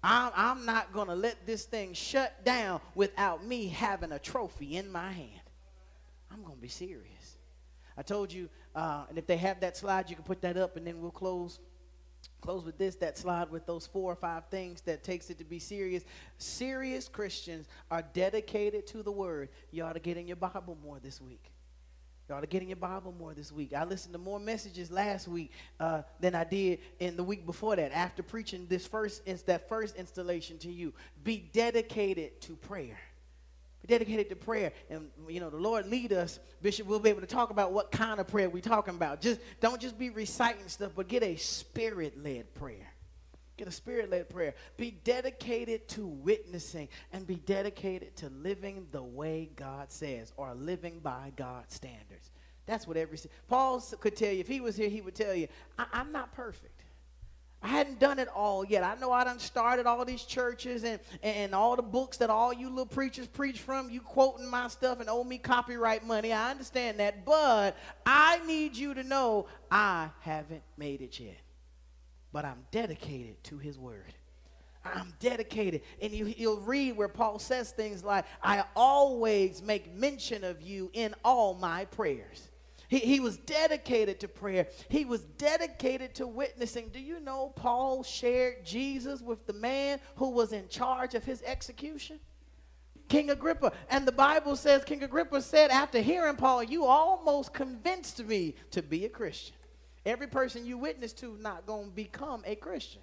I'm, 0.04 0.30
I'm 0.36 0.66
not 0.66 0.92
going 0.92 1.08
to 1.08 1.14
let 1.14 1.46
this 1.46 1.64
thing 1.64 1.94
shut 1.94 2.44
down 2.44 2.80
without 2.94 3.44
me 3.44 3.68
having 3.68 4.12
a 4.12 4.18
trophy 4.18 4.76
in 4.76 4.92
my 4.92 5.10
hand. 5.10 5.40
I'm 6.30 6.42
going 6.42 6.56
to 6.56 6.62
be 6.62 6.68
serious. 6.68 7.38
I 7.96 8.02
told 8.02 8.32
you, 8.32 8.48
uh, 8.74 9.04
and 9.08 9.18
if 9.18 9.26
they 9.26 9.36
have 9.36 9.60
that 9.60 9.76
slide, 9.76 10.10
you 10.10 10.16
can 10.16 10.24
put 10.24 10.42
that 10.42 10.56
up 10.56 10.76
and 10.76 10.86
then 10.86 11.00
we'll 11.00 11.10
close 11.10 11.58
close 12.40 12.64
with 12.64 12.78
this 12.78 12.96
that 12.96 13.16
slide 13.16 13.50
with 13.50 13.66
those 13.66 13.86
four 13.86 14.12
or 14.12 14.16
five 14.16 14.44
things 14.50 14.80
that 14.82 15.02
takes 15.02 15.30
it 15.30 15.38
to 15.38 15.44
be 15.44 15.58
serious. 15.58 16.04
Serious 16.38 17.08
christians 17.08 17.68
are 17.90 18.02
dedicated 18.12 18.86
to 18.88 19.02
the 19.02 19.12
word. 19.12 19.48
You 19.70 19.84
ought 19.84 19.94
to 19.94 20.00
get 20.00 20.16
in 20.16 20.26
your 20.26 20.36
bible 20.36 20.76
more 20.82 20.98
this 21.00 21.20
week. 21.20 21.50
You 22.28 22.34
ought 22.34 22.40
to 22.40 22.46
get 22.46 22.62
in 22.62 22.68
your 22.68 22.76
bible 22.76 23.14
more 23.18 23.34
this 23.34 23.52
week. 23.52 23.74
I 23.74 23.84
listened 23.84 24.14
to 24.14 24.18
more 24.18 24.40
messages 24.40 24.90
last 24.90 25.28
week 25.28 25.52
uh, 25.78 26.02
than 26.20 26.34
i 26.34 26.44
did 26.44 26.78
in 26.98 27.16
the 27.16 27.24
week 27.24 27.44
before 27.44 27.76
that. 27.76 27.92
After 27.92 28.22
preaching 28.22 28.66
this 28.68 28.86
first 28.86 29.22
that 29.46 29.68
first 29.68 29.96
installation 29.96 30.58
to 30.58 30.72
you 30.72 30.92
be 31.22 31.50
dedicated 31.52 32.40
to 32.42 32.56
prayer 32.56 32.98
dedicated 33.86 34.28
to 34.30 34.36
prayer. 34.36 34.72
And, 34.90 35.08
you 35.28 35.40
know, 35.40 35.50
the 35.50 35.56
Lord 35.56 35.86
lead 35.86 36.12
us, 36.12 36.38
Bishop, 36.62 36.86
we'll 36.86 36.98
be 37.00 37.10
able 37.10 37.20
to 37.20 37.26
talk 37.26 37.50
about 37.50 37.72
what 37.72 37.90
kind 37.90 38.20
of 38.20 38.28
prayer 38.28 38.48
we're 38.48 38.60
talking 38.60 38.94
about. 38.94 39.20
Just 39.20 39.40
don't 39.60 39.80
just 39.80 39.98
be 39.98 40.10
reciting 40.10 40.68
stuff, 40.68 40.92
but 40.94 41.08
get 41.08 41.22
a 41.22 41.36
spirit-led 41.36 42.54
prayer. 42.54 42.90
Get 43.56 43.68
a 43.68 43.70
spirit 43.70 44.10
led 44.10 44.28
prayer. 44.28 44.54
Be 44.76 44.90
dedicated 44.90 45.86
to 45.90 46.06
witnessing 46.06 46.88
and 47.12 47.24
be 47.24 47.36
dedicated 47.36 48.16
to 48.16 48.28
living 48.28 48.88
the 48.90 49.02
way 49.02 49.48
God 49.54 49.92
says 49.92 50.32
or 50.36 50.54
living 50.54 50.98
by 50.98 51.32
God's 51.36 51.72
standards. 51.72 52.32
That's 52.66 52.88
what 52.88 52.96
every. 52.96 53.16
Paul 53.46 53.80
could 54.00 54.16
tell 54.16 54.32
you, 54.32 54.40
if 54.40 54.48
he 54.48 54.60
was 54.60 54.74
here, 54.74 54.88
he 54.88 55.00
would 55.00 55.14
tell 55.14 55.34
you, 55.34 55.46
I'm 55.78 56.10
not 56.10 56.32
perfect. 56.34 56.83
I 57.64 57.68
hadn't 57.68 57.98
done 57.98 58.18
it 58.18 58.28
all 58.28 58.62
yet. 58.62 58.84
I 58.84 58.94
know 58.96 59.10
I 59.10 59.24
done 59.24 59.38
started 59.38 59.86
all 59.86 60.04
these 60.04 60.24
churches 60.24 60.84
and, 60.84 61.00
and 61.22 61.54
all 61.54 61.76
the 61.76 61.82
books 61.82 62.18
that 62.18 62.28
all 62.28 62.52
you 62.52 62.68
little 62.68 62.84
preachers 62.84 63.26
preach 63.26 63.60
from. 63.60 63.88
You 63.88 64.02
quoting 64.02 64.50
my 64.50 64.68
stuff 64.68 65.00
and 65.00 65.08
owe 65.08 65.24
me 65.24 65.38
copyright 65.38 66.06
money. 66.06 66.30
I 66.30 66.50
understand 66.50 67.00
that. 67.00 67.24
But 67.24 67.74
I 68.04 68.44
need 68.46 68.76
you 68.76 68.92
to 68.92 69.02
know 69.02 69.46
I 69.70 70.10
haven't 70.20 70.62
made 70.76 71.00
it 71.00 71.18
yet. 71.18 71.40
But 72.34 72.44
I'm 72.44 72.66
dedicated 72.70 73.42
to 73.44 73.56
his 73.56 73.78
word. 73.78 74.12
I'm 74.84 75.14
dedicated. 75.18 75.80
And 76.02 76.12
you, 76.12 76.34
will 76.46 76.60
read 76.60 76.98
where 76.98 77.08
Paul 77.08 77.38
says 77.38 77.70
things 77.70 78.04
like, 78.04 78.26
I 78.42 78.64
always 78.76 79.62
make 79.62 79.90
mention 79.94 80.44
of 80.44 80.60
you 80.60 80.90
in 80.92 81.14
all 81.24 81.54
my 81.54 81.86
prayers. 81.86 82.50
He, 82.94 83.00
he 83.00 83.18
was 83.18 83.38
dedicated 83.38 84.20
to 84.20 84.28
prayer. 84.28 84.68
He 84.88 85.04
was 85.04 85.24
dedicated 85.36 86.14
to 86.14 86.28
witnessing. 86.28 86.90
Do 86.90 87.00
you 87.00 87.18
know 87.18 87.48
Paul 87.56 88.04
shared 88.04 88.64
Jesus 88.64 89.20
with 89.20 89.44
the 89.48 89.52
man 89.52 89.98
who 90.14 90.30
was 90.30 90.52
in 90.52 90.68
charge 90.68 91.16
of 91.16 91.24
his 91.24 91.42
execution? 91.42 92.20
King 93.08 93.30
Agrippa. 93.30 93.72
And 93.90 94.06
the 94.06 94.12
Bible 94.12 94.54
says, 94.54 94.84
King 94.84 95.02
Agrippa 95.02 95.42
said, 95.42 95.72
after 95.72 96.00
hearing 96.00 96.36
Paul, 96.36 96.62
you 96.62 96.84
almost 96.84 97.52
convinced 97.52 98.24
me 98.24 98.54
to 98.70 98.80
be 98.80 99.04
a 99.06 99.08
Christian. 99.08 99.56
Every 100.06 100.28
person 100.28 100.64
you 100.64 100.78
witness 100.78 101.12
to 101.14 101.36
not 101.40 101.66
going 101.66 101.86
to 101.86 101.96
become 101.96 102.44
a 102.46 102.54
Christian. 102.54 103.02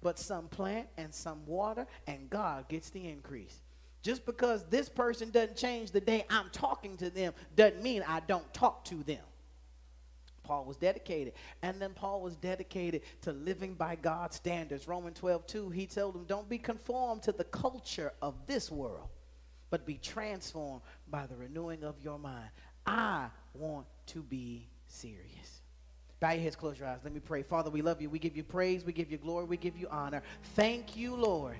But 0.00 0.18
some 0.18 0.48
plant 0.48 0.88
and 0.96 1.12
some 1.12 1.44
water, 1.44 1.86
and 2.06 2.30
God 2.30 2.66
gets 2.70 2.88
the 2.88 3.06
increase. 3.06 3.60
Just 4.02 4.26
because 4.26 4.64
this 4.68 4.88
person 4.88 5.30
doesn't 5.30 5.56
change 5.56 5.92
the 5.92 6.00
day 6.00 6.24
I'm 6.28 6.50
talking 6.50 6.96
to 6.98 7.10
them 7.10 7.32
doesn't 7.54 7.82
mean 7.82 8.04
I 8.06 8.20
don't 8.20 8.52
talk 8.52 8.84
to 8.86 8.96
them. 9.04 9.22
Paul 10.42 10.64
was 10.64 10.76
dedicated. 10.76 11.34
And 11.62 11.80
then 11.80 11.92
Paul 11.94 12.20
was 12.20 12.34
dedicated 12.36 13.02
to 13.22 13.32
living 13.32 13.74
by 13.74 13.94
God's 13.94 14.36
standards. 14.36 14.88
Romans 14.88 15.18
12, 15.18 15.46
2, 15.46 15.70
he 15.70 15.86
told 15.86 16.14
them, 16.14 16.24
Don't 16.24 16.48
be 16.48 16.58
conformed 16.58 17.22
to 17.22 17.32
the 17.32 17.44
culture 17.44 18.12
of 18.20 18.34
this 18.46 18.70
world, 18.70 19.08
but 19.70 19.86
be 19.86 19.98
transformed 19.98 20.82
by 21.08 21.26
the 21.26 21.36
renewing 21.36 21.84
of 21.84 21.94
your 22.02 22.18
mind. 22.18 22.50
I 22.84 23.28
want 23.54 23.86
to 24.06 24.22
be 24.22 24.68
serious. 24.88 25.62
Bow 26.18 26.32
your 26.32 26.42
heads, 26.42 26.56
close 26.56 26.78
your 26.78 26.88
eyes. 26.88 26.98
Let 27.04 27.12
me 27.12 27.20
pray. 27.20 27.42
Father, 27.44 27.70
we 27.70 27.82
love 27.82 28.02
you. 28.02 28.10
We 28.10 28.18
give 28.18 28.36
you 28.36 28.44
praise. 28.44 28.84
We 28.84 28.92
give 28.92 29.10
you 29.12 29.18
glory. 29.18 29.44
We 29.44 29.56
give 29.56 29.76
you 29.76 29.86
honor. 29.90 30.22
Thank 30.54 30.96
you, 30.96 31.14
Lord 31.14 31.56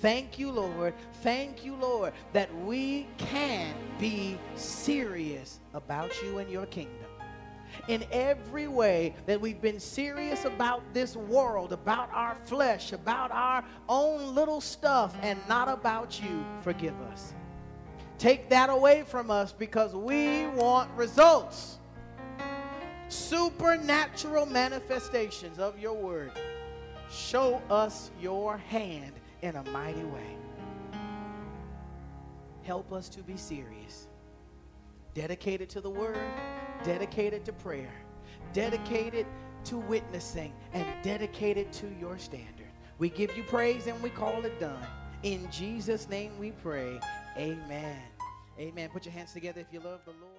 Thank 0.00 0.38
you, 0.38 0.50
Lord. 0.50 0.94
Thank 1.22 1.64
you, 1.64 1.74
Lord, 1.74 2.12
that 2.32 2.54
we 2.64 3.08
can 3.18 3.74
be 3.98 4.38
serious 4.54 5.58
about 5.74 6.12
you 6.22 6.38
and 6.38 6.50
your 6.50 6.66
kingdom. 6.66 6.94
In 7.88 8.04
every 8.12 8.68
way 8.68 9.14
that 9.26 9.40
we've 9.40 9.60
been 9.60 9.80
serious 9.80 10.44
about 10.44 10.82
this 10.94 11.16
world, 11.16 11.72
about 11.72 12.10
our 12.12 12.34
flesh, 12.44 12.92
about 12.92 13.30
our 13.30 13.64
own 13.88 14.34
little 14.34 14.60
stuff, 14.60 15.16
and 15.22 15.38
not 15.48 15.68
about 15.68 16.20
you, 16.22 16.44
forgive 16.62 16.98
us. 17.12 17.34
Take 18.18 18.48
that 18.50 18.70
away 18.70 19.04
from 19.06 19.30
us 19.30 19.52
because 19.52 19.94
we 19.94 20.46
want 20.48 20.90
results. 20.96 21.78
Supernatural 23.08 24.46
manifestations 24.46 25.58
of 25.58 25.78
your 25.78 25.94
word. 25.94 26.32
Show 27.10 27.62
us 27.70 28.10
your 28.20 28.58
hand 28.58 29.12
in 29.42 29.56
a 29.56 29.64
mighty 29.70 30.04
way. 30.04 30.36
Help 32.62 32.92
us 32.92 33.08
to 33.08 33.22
be 33.22 33.36
serious, 33.36 34.08
dedicated 35.14 35.68
to 35.70 35.80
the 35.80 35.90
word, 35.90 36.18
dedicated 36.84 37.44
to 37.44 37.52
prayer, 37.52 37.94
dedicated 38.52 39.26
to 39.64 39.78
witnessing, 39.78 40.52
and 40.72 40.86
dedicated 41.02 41.72
to 41.72 41.86
your 42.00 42.18
standard. 42.18 42.66
We 42.98 43.08
give 43.08 43.36
you 43.36 43.42
praise 43.44 43.86
and 43.86 44.00
we 44.02 44.10
call 44.10 44.44
it 44.44 44.58
done. 44.60 44.86
In 45.22 45.48
Jesus' 45.50 46.08
name 46.08 46.32
we 46.38 46.50
pray. 46.50 47.00
Amen. 47.36 48.02
Amen. 48.58 48.90
Put 48.92 49.04
your 49.04 49.14
hands 49.14 49.32
together 49.32 49.60
if 49.60 49.66
you 49.72 49.80
love 49.80 50.00
the 50.04 50.12
Lord. 50.12 50.37